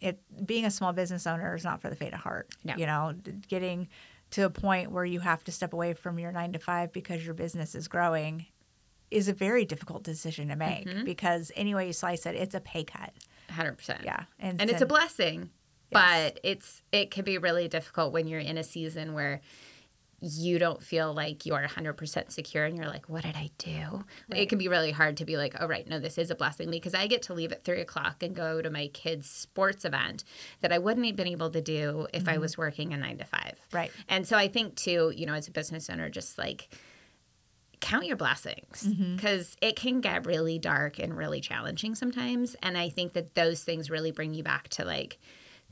[0.00, 2.48] it being a small business owner is not for the faint of heart.
[2.64, 2.74] No.
[2.76, 3.14] You know,
[3.48, 3.88] getting
[4.30, 7.24] to a point where you have to step away from your nine to five because
[7.24, 8.46] your business is growing
[9.10, 11.04] is a very difficult decision to make Mm-hmm.
[11.04, 13.12] because any way you slice it, it's a pay cut.
[13.50, 14.04] 100%.
[14.04, 14.24] Yeah.
[14.38, 15.50] and it's a blessing
[15.92, 16.30] Yes.
[16.34, 19.40] but it's it can be really difficult when you're in a season where
[20.22, 24.48] you don't feel like you're 100% secure and you're like what did i do it
[24.50, 26.94] can be really hard to be like oh right no this is a blessing because
[26.94, 30.22] i get to leave at 3 o'clock and go to my kids sports event
[30.60, 33.24] that i wouldn't have been able to do if i was working a 9 to
[33.24, 33.76] 5 Mm-hmm.
[33.76, 33.90] Right.
[34.08, 36.68] and so i think too you know as a business owner just like
[37.80, 39.16] count your blessings Mm-hmm.
[39.16, 42.54] because it can get really dark and really challenging sometimes.
[42.62, 45.18] And I think that those things really bring you back to like,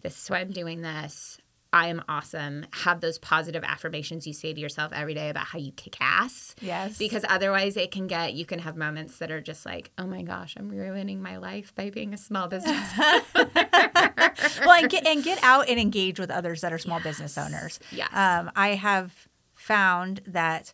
[0.03, 1.39] this is why I'm doing this.
[1.71, 2.65] I am awesome.
[2.73, 6.55] Have those positive affirmations you say to yourself every day about how you kick ass.
[6.63, 6.97] Yes.
[6.97, 10.23] Because otherwise, it can get, you can have moments that are just like, oh my
[10.23, 12.91] gosh, I'm ruining my life by being a small business.
[13.35, 17.79] well, and get, and get out and engage with others that are small business owners.
[17.93, 18.09] Yes.
[18.13, 20.73] Um, I have found that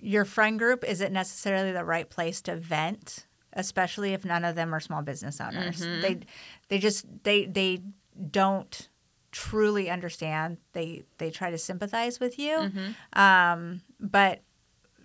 [0.00, 4.74] your friend group isn't necessarily the right place to vent, especially if none of them
[4.74, 5.80] are small business owners.
[6.02, 6.20] They
[6.68, 7.82] they just they they
[8.30, 8.88] don't
[9.32, 10.58] truly understand.
[10.72, 12.70] They they try to sympathize with you,
[13.12, 14.40] um, but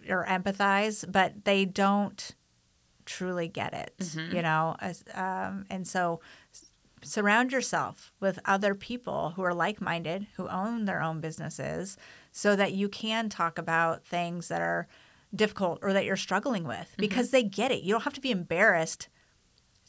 [0.09, 2.35] or empathize, but they don't
[3.05, 3.93] truly get it.
[4.35, 6.21] You know, As, um, and so
[7.03, 11.97] surround yourself with other people who are like-minded who own their own businesses
[12.37, 14.89] so that you can talk about things that are
[15.33, 16.99] difficult or that you're struggling with mm-hmm.
[17.01, 17.81] because they get it.
[17.81, 19.07] You don't have to be embarrassed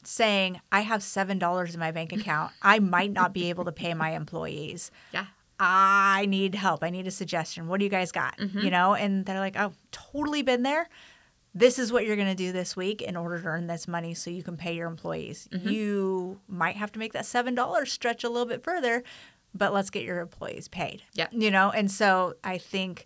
[0.03, 2.53] saying i have seven dollars in my bank account.
[2.61, 4.91] I might not be able to pay my employees.
[5.11, 5.25] Yeah.
[5.59, 6.85] i need help.
[6.85, 7.67] I need a suggestion.
[7.67, 8.37] What do you guys got?
[8.37, 8.59] Mm-hmm.
[8.59, 10.87] You know and they're like oh totally been there.
[11.53, 14.13] This is what you're going to do this week in order to earn this money
[14.13, 15.49] so you can pay your employees.
[15.51, 15.67] Mm-hmm.
[15.67, 19.03] You might have to make that $7 stretch a little bit further,
[19.53, 21.03] but let's get your employees paid.
[21.13, 21.27] Yeah.
[21.31, 23.05] You know, and so I think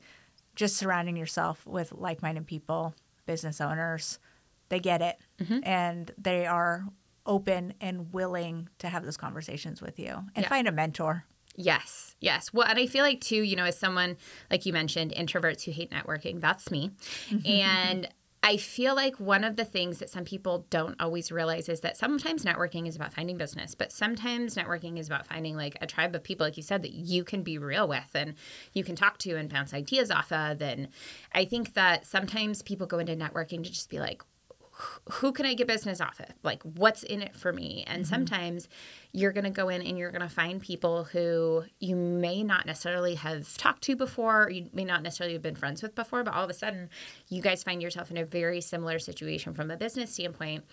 [0.56, 2.94] just surrounding yourself with like minded people,
[3.26, 4.20] business owners,
[4.70, 5.60] they get it mm-hmm.
[5.64, 6.86] and they are
[7.26, 10.50] open and willing to have those conversations with you and Yeah.
[10.50, 11.26] find a mentor.
[11.56, 12.52] Yes, yes.
[12.54, 14.18] Well, and I feel like too, you know, as someone
[14.50, 16.92] like you mentioned, introverts who hate networking, that's me.
[17.30, 17.46] Mm-hmm.
[17.46, 18.10] and
[18.44, 21.96] I feel like one of the things that some people don't always realize is that
[21.96, 26.16] sometimes networking is about finding business, but sometimes networking is about finding like a tribe
[26.16, 28.34] of people, like you said, that you can be real with and
[28.74, 30.60] you can talk to and bounce ideas off of.
[30.60, 30.88] And
[31.34, 34.24] I think that sometimes people go into networking to just be like,
[35.12, 36.34] who can I get business off of?
[36.44, 37.84] Like, what's in it for me?
[37.86, 38.10] And mm-hmm.
[38.10, 38.68] sometimes
[39.14, 42.66] you're going to go in and you're going to find people who you may not
[42.66, 46.24] necessarily have talked to before, or you may not necessarily have been friends with before,
[46.24, 46.90] but all of a sudden
[47.30, 50.64] you guys find yourself in a very similar situation from a business standpoint.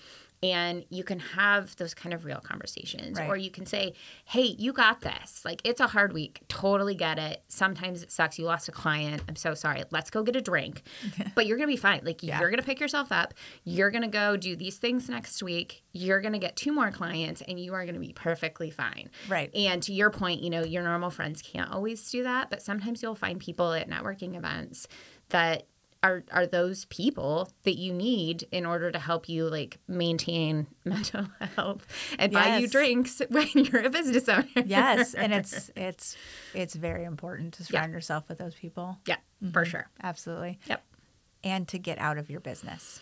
[0.41, 3.29] And you can have those kind of real conversations, Right.
[3.29, 5.45] or you can say, Hey, you got this.
[5.45, 6.43] Like, it's a hard week.
[6.47, 7.43] Totally get it.
[7.49, 8.39] Sometimes it sucks.
[8.39, 9.21] You lost a client.
[9.29, 9.83] I'm so sorry.
[9.91, 10.83] Let's go get a drink.
[11.35, 12.03] but you're going to be fine.
[12.05, 12.39] Like, Yeah.
[12.39, 13.35] you're going to pick yourself up.
[13.65, 15.83] You're going to go do these things next week.
[15.99, 19.11] You're going to get two more clients and you are going to be perfectly fine.
[19.29, 19.55] Right.
[19.55, 23.03] And to your point, you know, your normal friends can't always do that, but sometimes
[23.03, 24.87] you'll find people at networking events
[25.31, 25.67] that
[26.03, 31.27] are are those people that you need in order to help you like maintain mental
[31.57, 31.87] health
[32.19, 34.47] and buy you drinks when you're a business owner.
[34.65, 36.17] Yes, and it's it's
[36.55, 38.99] it's very important to surround yourself with those people.
[39.07, 39.17] yeah,
[39.53, 39.71] for mm-hmm.
[39.71, 39.89] sure.
[40.03, 40.59] Absolutely.
[40.67, 40.85] Yep.
[41.45, 43.01] And to get out of your business.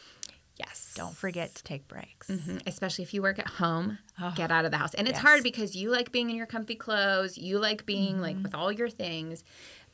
[0.57, 0.94] Yes.
[0.96, 2.28] Don't forget to take breaks.
[2.28, 2.62] Mhm.
[2.66, 4.32] Especially if you work at home, ah.
[4.36, 4.94] get out of the house.
[4.94, 5.22] And it's yes.
[5.22, 8.44] hard because you like being in your comfy clothes, you like being like mm-hmm.
[8.44, 9.44] with all your things.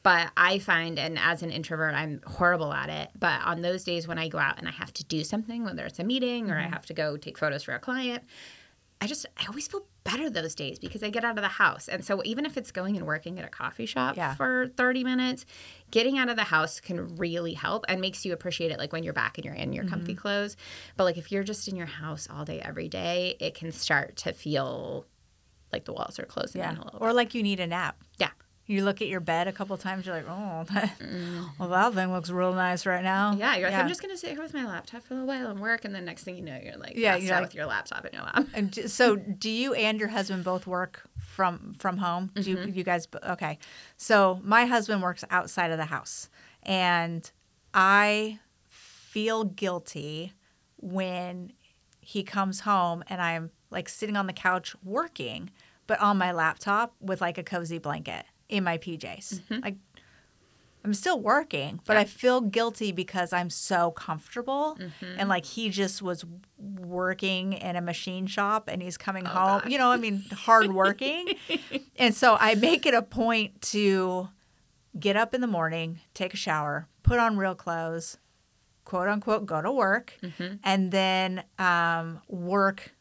[0.02, 3.10] But I find, and as an introvert, I'm horrible at it.
[3.18, 5.84] But on those days when I go out and I have to do something, whether
[5.84, 6.72] it's a meeting or I mm-hmm.
[6.72, 8.22] have to go take photos for a client,
[9.02, 11.88] I just, I always feel better those days because I get out of the house.
[11.88, 14.34] And so even if it's going and working at a coffee shop Yeah.
[14.36, 15.44] for 30 minutes,
[15.90, 19.02] getting out of the house can really help and makes you appreciate it like when
[19.02, 20.20] you're back and you're in your comfy mm-hmm.
[20.20, 20.56] clothes.
[20.96, 24.14] But like if you're just in your house all day, every day, it can start
[24.18, 25.06] to feel
[25.72, 26.70] like the walls are closing Yeah.
[26.70, 27.96] in a little Or like you need a nap.
[28.18, 28.30] Yeah.
[28.72, 30.92] You look at your bed a couple times, you're like, oh, that,
[31.58, 33.34] well, that thing looks real nice right now.
[33.36, 35.50] Yeah, you're like, I'm just gonna sit here with my laptop for a little while
[35.50, 37.54] and work, and then next thing you know, you're like, Yeah, yeah, you're like- with
[37.54, 38.46] your laptop in your lap.
[38.54, 42.30] And so, do you and your husband both work from from home?
[42.34, 42.72] Do you, Mm-hmm.
[42.78, 43.06] you guys?
[43.28, 43.58] Okay.
[43.96, 46.30] So my husband works outside of the house,
[46.62, 47.30] and
[47.74, 50.32] I feel guilty
[50.78, 51.52] when
[52.00, 55.50] he comes home and I'm like sitting on the couch working,
[55.86, 59.40] but on my laptop with like a cozy blanket in my PJs.
[59.62, 59.76] Like
[60.84, 64.76] I'm still working, but I feel guilty because I'm so comfortable.
[65.18, 66.24] And like he just was
[66.58, 69.70] working in a machine shop and he's coming home, gosh.
[69.70, 71.34] you know, I mean, hard working.
[71.98, 74.28] and so I make it a point to
[74.98, 78.18] get up in the morning, take a shower, put on real clothes,
[78.84, 80.54] quote unquote go to work Mm-hmm.
[80.64, 82.92] and then um, work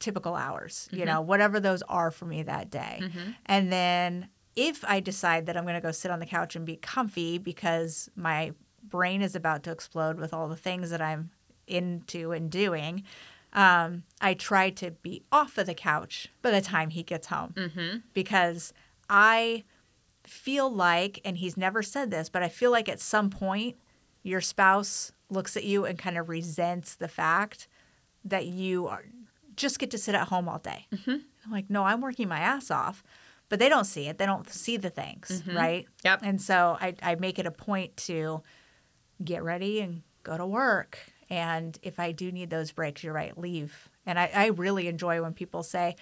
[0.00, 0.98] typical hours, Mm-hmm.
[0.98, 3.00] you know, whatever those are for me that day.
[3.46, 6.64] And then if I decide that I'm going to go sit on the couch and
[6.66, 11.30] be comfy because my brain is about to explode with all the things that I'm
[11.66, 13.04] into and doing,
[13.52, 17.52] um, I try to be off of the couch by the time he gets home
[17.56, 17.98] Mm-hmm.
[18.14, 18.72] because
[19.08, 19.64] I
[20.24, 23.76] feel like, and he's never said this, but I feel like at some point
[24.22, 27.68] your spouse looks at you and kind of resents the fact
[28.24, 29.04] that you are
[29.56, 30.86] just get to sit at home all day.
[31.06, 33.02] I'm like, no, I'm working my ass off,
[33.52, 34.16] but they don't see it.
[34.16, 35.54] They don't see the things, mm-hmm.
[35.54, 35.86] right?
[36.06, 36.20] Yep.
[36.22, 38.40] And so I, I make it a point to
[39.22, 40.98] get ready and go to work.
[41.28, 43.90] And if I do need those breaks, you're right, leave.
[44.06, 45.96] And I, I really enjoy when people say,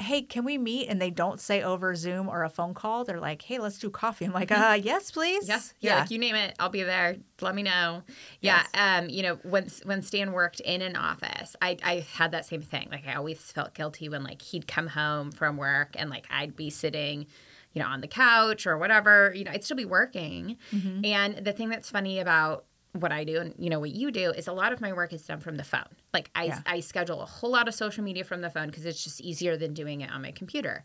[0.00, 0.88] Hey, can we meet?
[0.88, 3.04] And they don't say over Zoom or a phone call.
[3.04, 4.24] They're like, Hey, let's do coffee.
[4.24, 5.46] I'm like, uh, yes, please.
[5.46, 6.00] Yeah, yeah.
[6.00, 7.16] Like you name it, I'll be there.
[7.40, 8.02] Let me know.
[8.40, 8.64] Yeah.
[8.74, 12.62] Um, you know, when when Stan worked in an office, I I had that same
[12.62, 12.88] thing.
[12.90, 16.56] Like I always felt guilty when like he'd come home from work and like I'd
[16.56, 17.26] be sitting,
[17.72, 19.32] you know, on the couch or whatever.
[19.34, 20.56] You know, I'd still be working.
[21.04, 24.30] And the thing that's funny about what I do and you know what you do
[24.32, 25.84] is a lot of my work is done from the phone.
[26.12, 26.60] Like I Yeah.
[26.66, 29.56] I schedule a whole lot of social media from the phone because it's just easier
[29.56, 30.82] than doing it on my computer.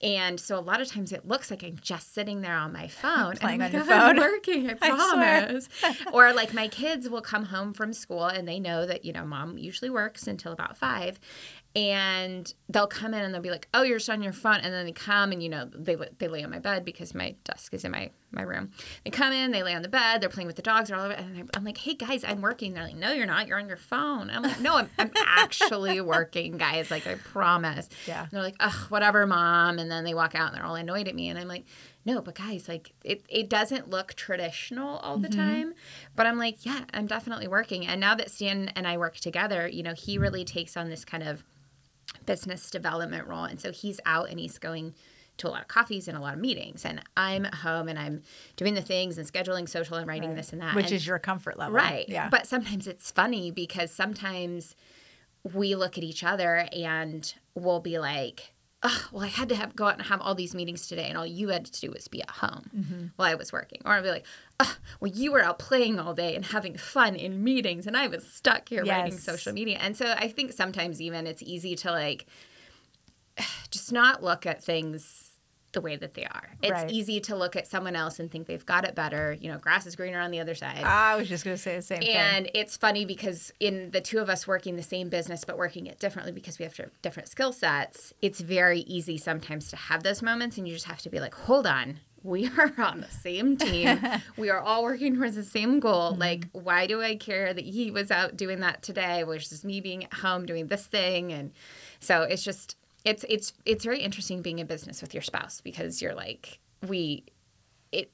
[0.00, 2.86] And so a lot of times it looks like I'm just sitting there on my
[2.86, 5.68] phone Playing and I'm your like, "Oh, I'm phone." working, I I promise.
[6.12, 9.24] or like my kids will come home from school and they know that, you know,
[9.24, 11.18] mom usually works until about five.
[11.76, 14.72] And they'll come in and they'll be like, "Oh, you're just on your phone." And
[14.72, 17.74] then they come and you know they they lay on my bed because my desk
[17.74, 18.70] is in my my room.
[19.04, 21.04] They come in, they lay on the bed, they're playing with the dogs, or all
[21.04, 21.14] over.
[21.14, 23.46] and I'm- like, "Hey guys, I'm working." They're like, "No, you're not.
[23.46, 26.90] You're on your phone." I'm like, "No, I'm, I'm actually working, guys.
[26.90, 28.22] Like I promise." Yeah.
[28.22, 31.08] And they're like, "Ugh, whatever, mom." And then they walk out and they're all annoyed
[31.08, 31.64] at me, and I'm like,
[32.04, 35.40] "No, but guys, like it, it doesn't look traditional all the mm-hmm.
[35.40, 35.74] time."
[36.16, 39.68] But I'm like, "Yeah, I'm definitely working." And now that Stan and I work together,
[39.68, 41.44] you know, he really takes on this kind of
[42.26, 43.44] business development role.
[43.44, 44.94] And so he's out and he's going
[45.38, 46.84] to a lot of coffees and a lot of meetings.
[46.84, 48.22] And I'm at home and I'm
[48.56, 50.74] doing the things and scheduling social and writing this and that.
[50.74, 51.74] Which And- is your comfort level.
[51.74, 52.08] Right.
[52.08, 52.28] Yeah.
[52.28, 54.74] But sometimes it's funny because sometimes
[55.54, 58.52] we look at each other and we'll be like,
[59.12, 61.26] well, I had to have go out and have all these meetings today, and all
[61.26, 63.06] you had to do was be at home Mm-hmm.
[63.16, 63.80] while I was working.
[63.84, 64.24] Or I'd be like,
[65.00, 68.24] well, you were out playing all day and having fun in meetings, and I was
[68.26, 69.78] stuck here writing social media.
[69.80, 72.26] And so I think sometimes even it's easy to like
[73.70, 75.27] just not look at things
[75.72, 76.50] the way that they are.
[76.62, 76.90] It's Right.
[76.90, 79.36] easy to look at someone else and think they've got it better.
[79.38, 80.82] You know, grass is greener on the other side.
[80.82, 82.16] I was just going to say the same thing.
[82.16, 85.86] And it's funny because in the two of us working the same business but working
[85.86, 90.22] it differently because we have different skill sets, it's very easy sometimes to have those
[90.22, 92.00] moments and you just have to be like, hold on.
[92.22, 94.00] We are on the same team.
[94.36, 96.12] we are all working towards the same goal.
[96.12, 96.20] Mm-hmm.
[96.20, 100.04] Like, why do I care that he was out doing that today versus me being
[100.04, 101.30] at home doing this thing?
[101.32, 101.52] And
[102.00, 106.02] so it's just it's it's it's very interesting being in business with your spouse because
[106.02, 107.24] you're like we
[107.92, 108.12] it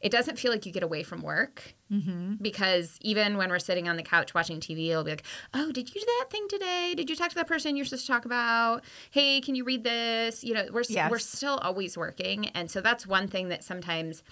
[0.00, 2.34] it doesn't feel like you get away from work mm-hmm.
[2.40, 5.94] because even when we're sitting on the couch watching TV, it'll be like, "Oh, did
[5.94, 6.94] you do that thing today?
[6.96, 8.84] Did you talk to that person you're supposed to talk about?
[9.10, 11.10] Hey, can you read this?" You know, we're Yes.
[11.10, 14.22] we're still always working, and so that's one thing that sometimes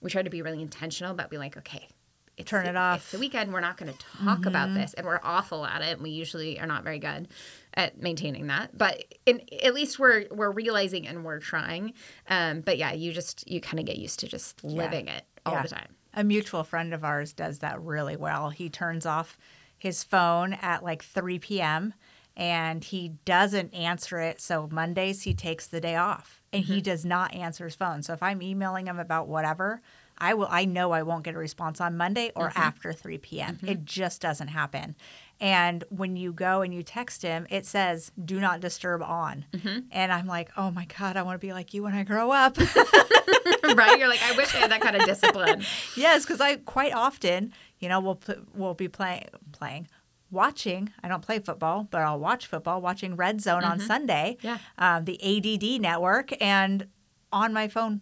[0.00, 1.30] we try to be really intentional about.
[1.30, 1.88] Being like, okay.
[2.36, 2.98] It's Turn the- it off.
[2.98, 3.50] It's the weekend.
[3.50, 4.80] We're not going to talk about mm-hmm.
[4.80, 5.94] this, and we're awful at it.
[5.94, 7.28] And we usually are not very good
[7.76, 8.76] at maintaining that.
[8.76, 11.92] But in, at least we're we're realizing and we're trying.
[12.28, 15.54] Um, but yeah, you just you kind of get used to just living it all
[15.54, 15.62] Yeah.
[15.62, 15.94] the time.
[16.14, 18.48] A mutual friend of ours does that really well.
[18.50, 19.36] He turns off
[19.78, 21.92] his phone at like 3 p.m.
[22.34, 24.40] and he doesn't answer it.
[24.40, 28.02] So Mondays he takes the day off and he does not answer his phone.
[28.02, 29.82] So if I'm emailing him about whatever,
[30.18, 32.58] I will I know I won't get a response on Monday or mm-hmm.
[32.58, 33.56] after 3 p.m.
[33.56, 33.68] Mm-hmm.
[33.68, 34.96] It just doesn't happen.
[35.38, 39.44] And when you go and you text him, it says do not disturb on.
[39.52, 39.80] Mm-hmm.
[39.90, 42.30] And I'm like, "Oh my god, I want to be like you when I grow
[42.30, 42.56] up."
[43.74, 43.98] right?
[43.98, 45.64] You're like, I wish I had that kind of discipline.
[45.96, 48.20] Yes, because I quite often, you know, we'll
[48.54, 49.88] we'll be playing playing
[50.30, 50.92] watching.
[51.02, 52.80] I don't play football, but I'll watch football.
[52.80, 54.58] Watching Red Zone on Sunday, Yeah.
[54.78, 56.88] um, the ADD network, and
[57.32, 58.00] on my phone,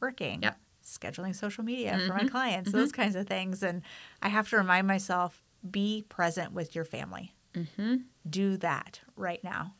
[0.00, 0.42] working.
[0.42, 0.58] Yep.
[0.86, 2.28] Scheduling social media for my mm-hmm.
[2.28, 2.78] clients, mm-hmm.
[2.78, 3.82] those kinds of things, and
[4.22, 7.34] I have to remind myself: be present with your family.
[7.54, 7.96] Mm-hmm.
[8.28, 9.74] Do that right now.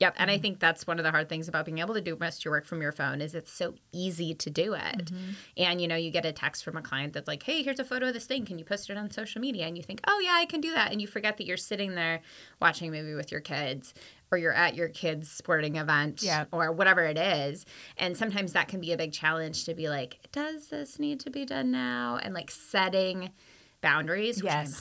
[0.00, 0.14] Yep.
[0.16, 0.42] And I mm-hmm.
[0.42, 2.52] think that's one of the hard things about being able to do most of your
[2.52, 5.06] work from your phone is it's so easy to do it.
[5.06, 5.30] Mm-hmm.
[5.56, 7.84] And you know, you get a text from a client that's like, "Hey, here's a
[7.84, 8.44] photo of this thing.
[8.44, 10.72] Can you post it on social media?" And you think, "Oh yeah, I can do
[10.72, 12.20] that." And you forget that you're sitting there
[12.60, 13.92] watching a movie with your kids
[14.30, 16.44] or you're at your kids' sporting event Yeah.
[16.52, 17.64] or whatever it is.
[17.96, 21.30] And sometimes that can be a big challenge to be like, "Does this need to
[21.30, 23.30] be done now?" And like setting
[23.80, 24.74] boundaries, which Yes.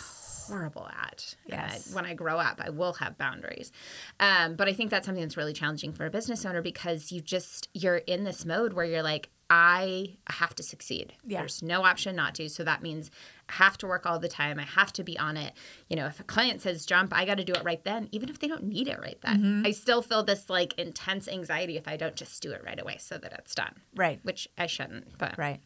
[0.48, 1.36] Horrible at.
[1.45, 1.91] Yes.
[1.91, 3.72] Uh, when I grow up, I will have boundaries.
[4.20, 7.22] Um, but I think that's something that's really challenging for a business owner because you
[7.22, 11.14] just you're in this mode where you're like, I have to succeed.
[11.26, 11.39] Yeah.
[11.39, 12.50] There's no option not to.
[12.50, 13.10] So that means
[13.48, 14.60] I have to work all the time.
[14.60, 15.54] I have to be on it.
[15.88, 18.28] You know, if a client says jump, I got to do it right then, even
[18.28, 19.38] if they don't need it right then.
[19.38, 19.68] Mm-hmm.
[19.68, 22.98] I still feel this like intense anxiety if I don't just do it right away
[23.00, 24.20] so that it's done, Right.
[24.24, 25.18] which I shouldn't.
[25.18, 25.62] But Right.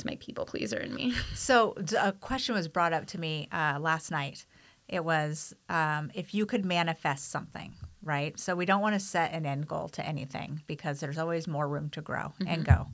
[0.00, 1.12] It's my people pleaser in me.
[1.34, 4.46] So a question was brought up to me uh, last night.
[4.88, 8.38] It was um, if you could manifest something, right?
[8.38, 11.68] So we don't want to set an end goal to anything because there's always more
[11.68, 12.88] room to grow and go.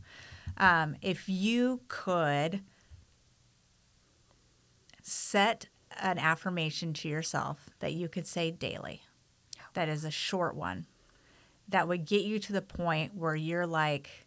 [0.59, 2.61] Um, if you could
[5.03, 5.67] set
[6.01, 9.03] an affirmation to yourself that you could say daily,
[9.75, 10.87] that is a short one,
[11.69, 14.27] that would get you to the point where you're like,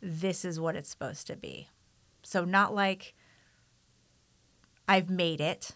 [0.00, 1.68] this is what it's supposed to be.
[2.22, 3.14] So, not like
[4.88, 5.72] I've made it,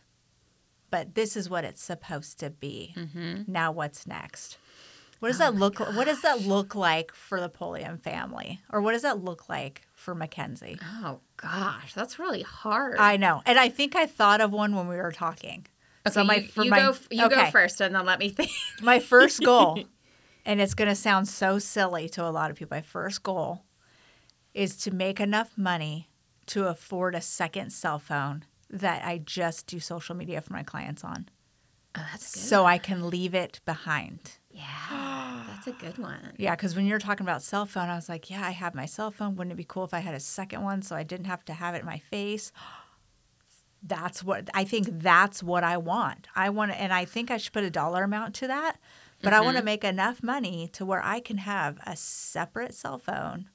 [0.90, 2.94] but this is what it's supposed to be.
[2.97, 3.51] Mm-hmm.
[3.51, 4.59] Now, what's next?
[5.20, 5.78] What does oh that look?
[5.78, 9.82] What does that look like for the Pulliam family, or what does that look like
[9.94, 10.78] for MacKensey?
[11.03, 12.99] Oh gosh, that's really hard.
[12.99, 15.66] I know, and I think I thought of one when we were talking.
[16.07, 18.51] okay, so my you, you my- go you go first, and then let me think.
[18.82, 19.80] My first goal,
[20.44, 22.76] and it's going to sound so silly to a lot of people.
[22.76, 23.62] My first goal
[24.53, 26.11] is to make enough money
[26.47, 31.05] to afford a second cell phone that I just do social media for my clients
[31.05, 31.28] on.
[31.97, 32.40] Oh, that's good.
[32.40, 34.38] So I can leave it behind.
[34.51, 36.32] yeah, that's a good one.
[36.36, 38.86] Yeah, because when you're talking about cell phone, I was like, yeah, I have my
[38.86, 39.36] cell phone.
[39.36, 41.53] Wouldn't it be cool if I had a second one so I didn't have to
[41.53, 42.53] have it in my face?
[43.82, 46.26] That's what I think that's what I want.
[46.34, 48.78] I want and I think I should put a dollar amount to that,
[49.22, 49.66] but I want to mm-hmm.
[49.66, 53.49] make enough money to where I can have a separate cell phone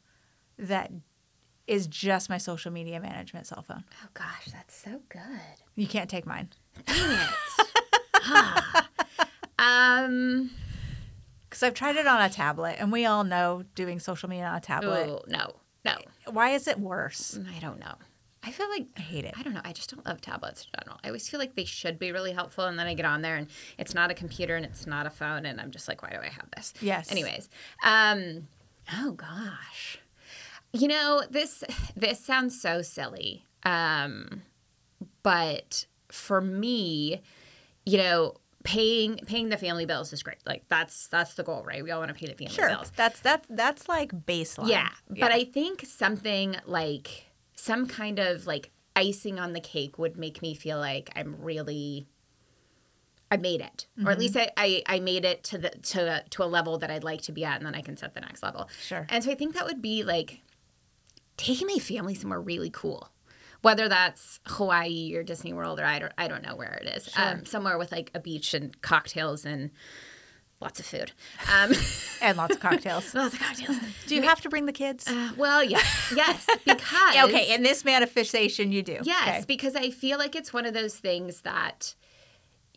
[0.58, 0.92] that
[1.72, 3.86] is just my social media management cell phone.
[4.04, 5.22] Oh gosh, that's so good.
[5.76, 6.50] You can't take mine.
[6.86, 8.86] Dang it.
[9.60, 10.50] Um.
[11.48, 14.56] Because I've tried it on a tablet, and we all know doing social media on
[14.56, 15.08] a tablet.
[15.08, 15.54] Oh no,
[15.86, 15.98] no.
[16.32, 17.38] Why is it worse?
[17.56, 17.94] I don't know.
[18.44, 19.36] I feel like I hate it.
[19.38, 19.62] I don't know.
[19.64, 21.00] I just don't love tablets in general.
[21.04, 23.36] I always feel like they should be really helpful, and then I get on there
[23.36, 23.48] and
[23.78, 26.18] it's not a computer and it's not a phone, and I'm just like, why do
[26.18, 26.74] I have this?
[26.82, 27.12] Yes.
[27.12, 27.50] Anyways,
[27.84, 28.48] um,
[28.96, 30.00] oh gosh,
[30.74, 31.64] you know this
[31.96, 34.42] this sounds so silly, um,
[35.24, 37.22] but for me,
[37.86, 40.38] you know, paying paying the family bills is great.
[40.46, 41.84] Like that's that's the goal, right?
[41.84, 42.92] We all want to pay the family Sure, bills.
[42.96, 44.70] that's that's that's like baseline.
[44.70, 50.18] Yeah, but I think something like some kind of like icing on the cake would
[50.18, 52.08] make me feel like I'm really
[53.30, 56.44] I made it, or at least I, I I made it to the to to
[56.44, 58.44] a level that I'd like to be at, and then I can set the next
[58.44, 58.70] level.
[58.82, 59.06] Sure.
[59.10, 60.42] And so I think that would be like
[61.38, 63.10] taking my family somewhere really cool.
[63.62, 67.10] Whether that's Hawaii or Disney World or I don't, I don't know where it is.
[67.16, 69.70] Um, somewhere with like a beach and cocktails and
[70.60, 71.12] lots of food.
[71.54, 71.72] Um,
[72.24, 73.14] and lots of cocktails.
[73.14, 73.78] lots of cocktails.
[74.08, 75.08] Do you have to bring the kids?
[75.08, 78.98] Uh, well, yes, yes, because Yeah, okay, in this manifestation, you do.
[79.04, 79.44] yes, Okay.
[79.48, 81.94] because I feel like it's one of those things that,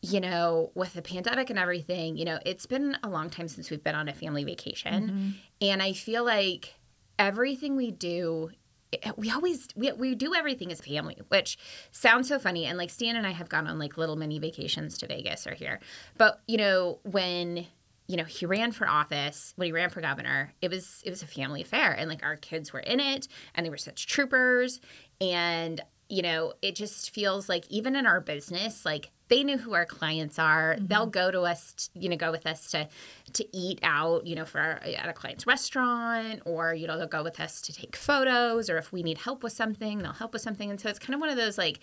[0.03, 3.71] you know, with the pandemic and everything, you know, it's been a long time since
[3.71, 6.75] we've been on a family vacation, and I feel like
[7.19, 8.51] everything we do.
[8.93, 11.59] Eh, we always we, we do everything as family, which
[11.91, 12.67] sounds so funny.
[12.67, 15.55] And like Stan and I have gone on like little mini vacations to Vegas or
[15.55, 15.81] here,
[16.17, 17.67] but you know when
[18.07, 21.23] you know he ran for office when he ran for governor it was it was
[21.23, 24.79] a family affair and like our kids were in it and they were such troopers
[25.23, 29.73] and you know it just feels like even in our business like they knew who
[29.73, 30.75] our clients are.
[30.75, 30.87] Mm-hmm.
[30.87, 32.89] They'll go to us you know go with us to
[33.33, 37.07] to eat out you know for our, at a client's restaurant or you know they'll
[37.07, 40.33] go with us to take photos or if we need help with something they'll help
[40.33, 40.71] with something.
[40.71, 41.81] And so it's kind of one of those like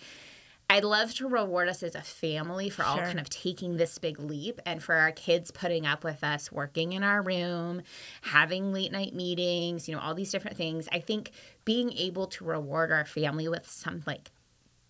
[0.70, 3.04] I'd love to reward us as a family for all Sure.
[3.04, 6.92] kind of taking this big leap and for our kids putting up with us working
[6.94, 7.82] in our room,
[8.22, 10.88] having late night meetings, you know, all these different things.
[10.90, 11.32] I think
[11.66, 14.30] being able to reward our family with some like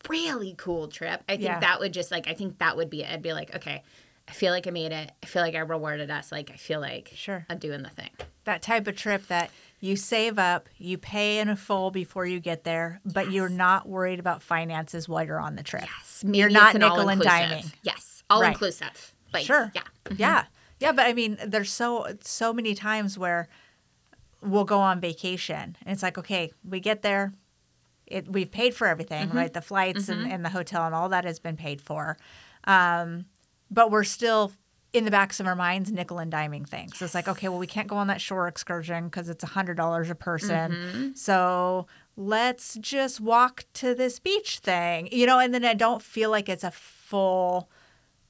[0.09, 1.61] really cool trip, I think Yeah.
[1.61, 3.11] that would just like, I think that would be it.
[3.11, 3.83] I'd be like, okay,
[4.29, 5.11] I feel like I made it.
[5.23, 6.31] I feel like I rewarded us.
[6.31, 7.45] Like, I feel like Sure.
[7.51, 8.11] I'm doing the thing.
[8.45, 9.51] That type of trip that
[9.83, 13.89] you save up, you pay in a full before you get there, but you're not
[13.89, 15.83] worried about finances while you're on the trip.
[15.83, 16.24] Yes.
[16.26, 17.74] You're not an nickel and diming.
[17.83, 18.22] Yes.
[18.30, 18.53] All Right.
[18.53, 19.12] inclusive.
[19.35, 19.72] Like, Sure.
[19.74, 19.83] Yeah.
[20.16, 20.45] Yeah.
[20.78, 23.49] Yeah, but I mean, there's so so many times where
[24.41, 27.33] we'll go on vacation and it's like, okay, we get there,
[28.07, 29.53] it we've paid for everything, right?
[29.53, 32.16] The flights and, and the hotel and all that has been paid for.
[32.64, 33.24] Um,
[33.68, 34.53] but we're still
[34.93, 36.99] in the backs of our minds nickel and diming things.
[36.99, 39.49] So it's like, okay, well, we can't go on that shore excursion because it's a
[39.49, 40.72] hundred dollars a person.
[40.72, 41.12] Mm-hmm.
[41.14, 41.86] So
[42.16, 46.49] let's just walk to this beach thing, you know, and then I don't feel like
[46.49, 47.70] it's a full,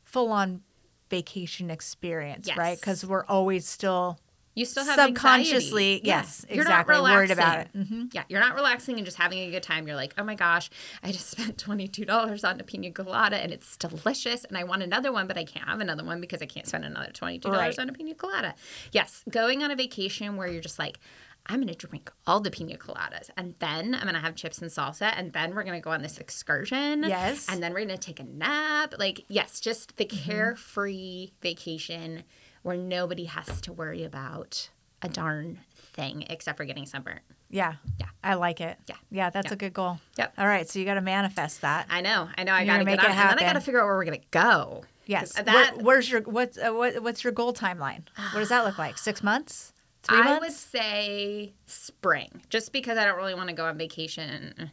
[0.04, 0.62] full on
[1.10, 2.78] vacation experience, right?
[2.78, 4.18] Because we're always still
[4.55, 6.09] You still have subconsciously, anxiety.
[6.09, 6.16] Yeah.
[6.18, 7.68] yes, You're not exactly, worried about it.
[7.74, 9.86] hmm Yeah, you're not relaxing and just having a good time.
[9.86, 10.68] You're like, oh my gosh,
[11.03, 15.11] I just spent $22 on a pina colada and it's delicious and I want another
[15.12, 17.78] one, but I can't have another one because I can't spend another $22 Right.
[17.78, 18.55] on a pina colada.
[18.92, 20.98] Yes, going on a vacation where you're just like,
[21.46, 24.61] I'm going to drink all the pina coladas and then I'm going to have chips
[24.62, 27.03] and salsa and then we're going to go on this excursion.
[27.03, 27.46] Yes.
[27.48, 28.94] And then we're going to take a nap.
[28.98, 30.30] Like, yes, just the Mm-hmm.
[30.30, 32.22] carefree vacation
[32.62, 34.68] where nobody has to worry about
[35.02, 37.20] a darn thing except for getting sunburnt.
[37.50, 37.74] Yeah.
[37.98, 38.06] Yeah.
[38.24, 38.78] I like it.
[38.88, 38.94] Yeah.
[39.10, 39.54] Yeah, that's Yeah.
[39.54, 39.98] a good goal.
[40.16, 40.34] Yep.
[40.38, 41.86] All right, so you got to manifest that.
[41.90, 42.52] I know, I know.
[42.54, 44.04] I got to make on, it and then I got to figure out where we're
[44.04, 44.84] gonna go.
[45.06, 45.32] Yes.
[45.32, 48.04] 'Cause Where- that where's your what's uh, what, what's your goal timeline?
[48.32, 48.96] What does that look like?
[48.96, 49.72] Six months?
[50.04, 50.40] Three I months?
[50.40, 54.70] would say spring, just because I don't really want to go on vacation.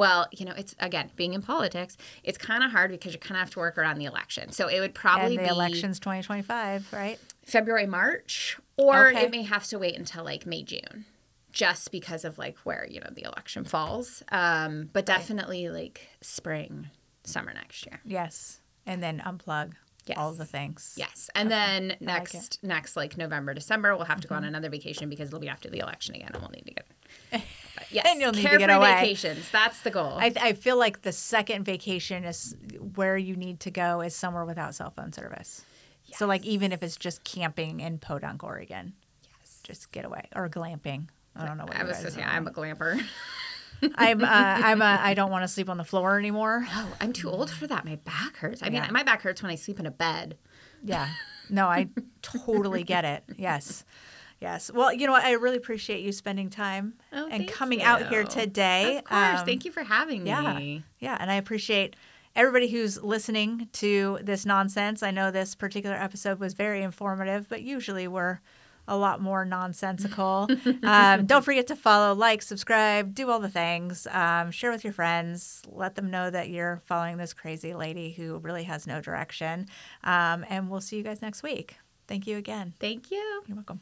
[0.00, 1.98] Well, you know, it's again being in politics.
[2.24, 4.50] It's kind of hard because you kind of have to work around the election.
[4.50, 7.18] So it would probably and the be election's 2025, right?
[7.44, 9.24] February, March, or Okay.
[9.24, 11.04] it may have to wait until like May, June,
[11.52, 14.22] just because of like where you know the election falls.
[14.32, 16.88] Um, but definitely like spring,
[17.24, 18.00] summer next year.
[18.02, 18.60] Yes.
[18.86, 19.72] And then unplug
[20.06, 20.16] Yes.
[20.16, 20.94] all the things.
[20.96, 24.70] Yes, and then like next next like November December we'll have to go on another
[24.70, 27.42] vacation because it'll be after the election again, and we'll need to get.
[27.90, 28.94] Yes, And you'll need to carefree get away.
[28.94, 29.50] vacations.
[29.50, 30.16] That's the goal.
[30.18, 32.54] I, I feel like the second vacation is
[32.94, 35.64] where you need to go is somewhere without cell phone service.
[36.12, 38.94] So like even if it's just camping in Podunk, Oregon,
[39.40, 39.60] yes.
[39.62, 41.08] just get away or glamping.
[41.36, 42.26] I don't know what I was just saying.
[42.28, 43.00] I'm a glamper.
[43.94, 46.66] I'm uh, I'm a, I don't want to sleep on the floor anymore.
[46.68, 47.84] Oh, I'm too old for that.
[47.84, 48.62] My back hurts.
[48.62, 48.90] I mean, Yeah.
[48.90, 50.36] my back hurts when I sleep in a bed.
[50.84, 51.08] Yeah.
[51.48, 51.88] No, I
[52.22, 53.24] totally get it.
[53.36, 53.84] Yes.
[54.40, 54.70] Yes.
[54.72, 55.24] Well, you know what?
[55.24, 58.98] I really appreciate you spending time Oh, and coming out here today.
[58.98, 59.40] Of course.
[59.40, 60.54] Um, Thank you for having yeah.
[60.58, 60.84] me.
[60.98, 61.94] Yeah, and I appreciate
[62.34, 65.02] everybody who's listening to this nonsense.
[65.02, 68.40] I know this particular episode was very informative, but usually we're
[68.88, 70.48] a lot more nonsensical.
[70.82, 74.06] um, don't forget to follow, like, subscribe, do all the things.
[74.10, 75.62] Um, share with your friends.
[75.68, 79.66] Let them know that you're following this crazy lady who really has no direction.
[80.02, 81.76] Um, and we'll see you guys next week.
[82.08, 82.74] Thank you again.
[82.80, 83.42] Thank you.
[83.46, 83.80] You're welcome.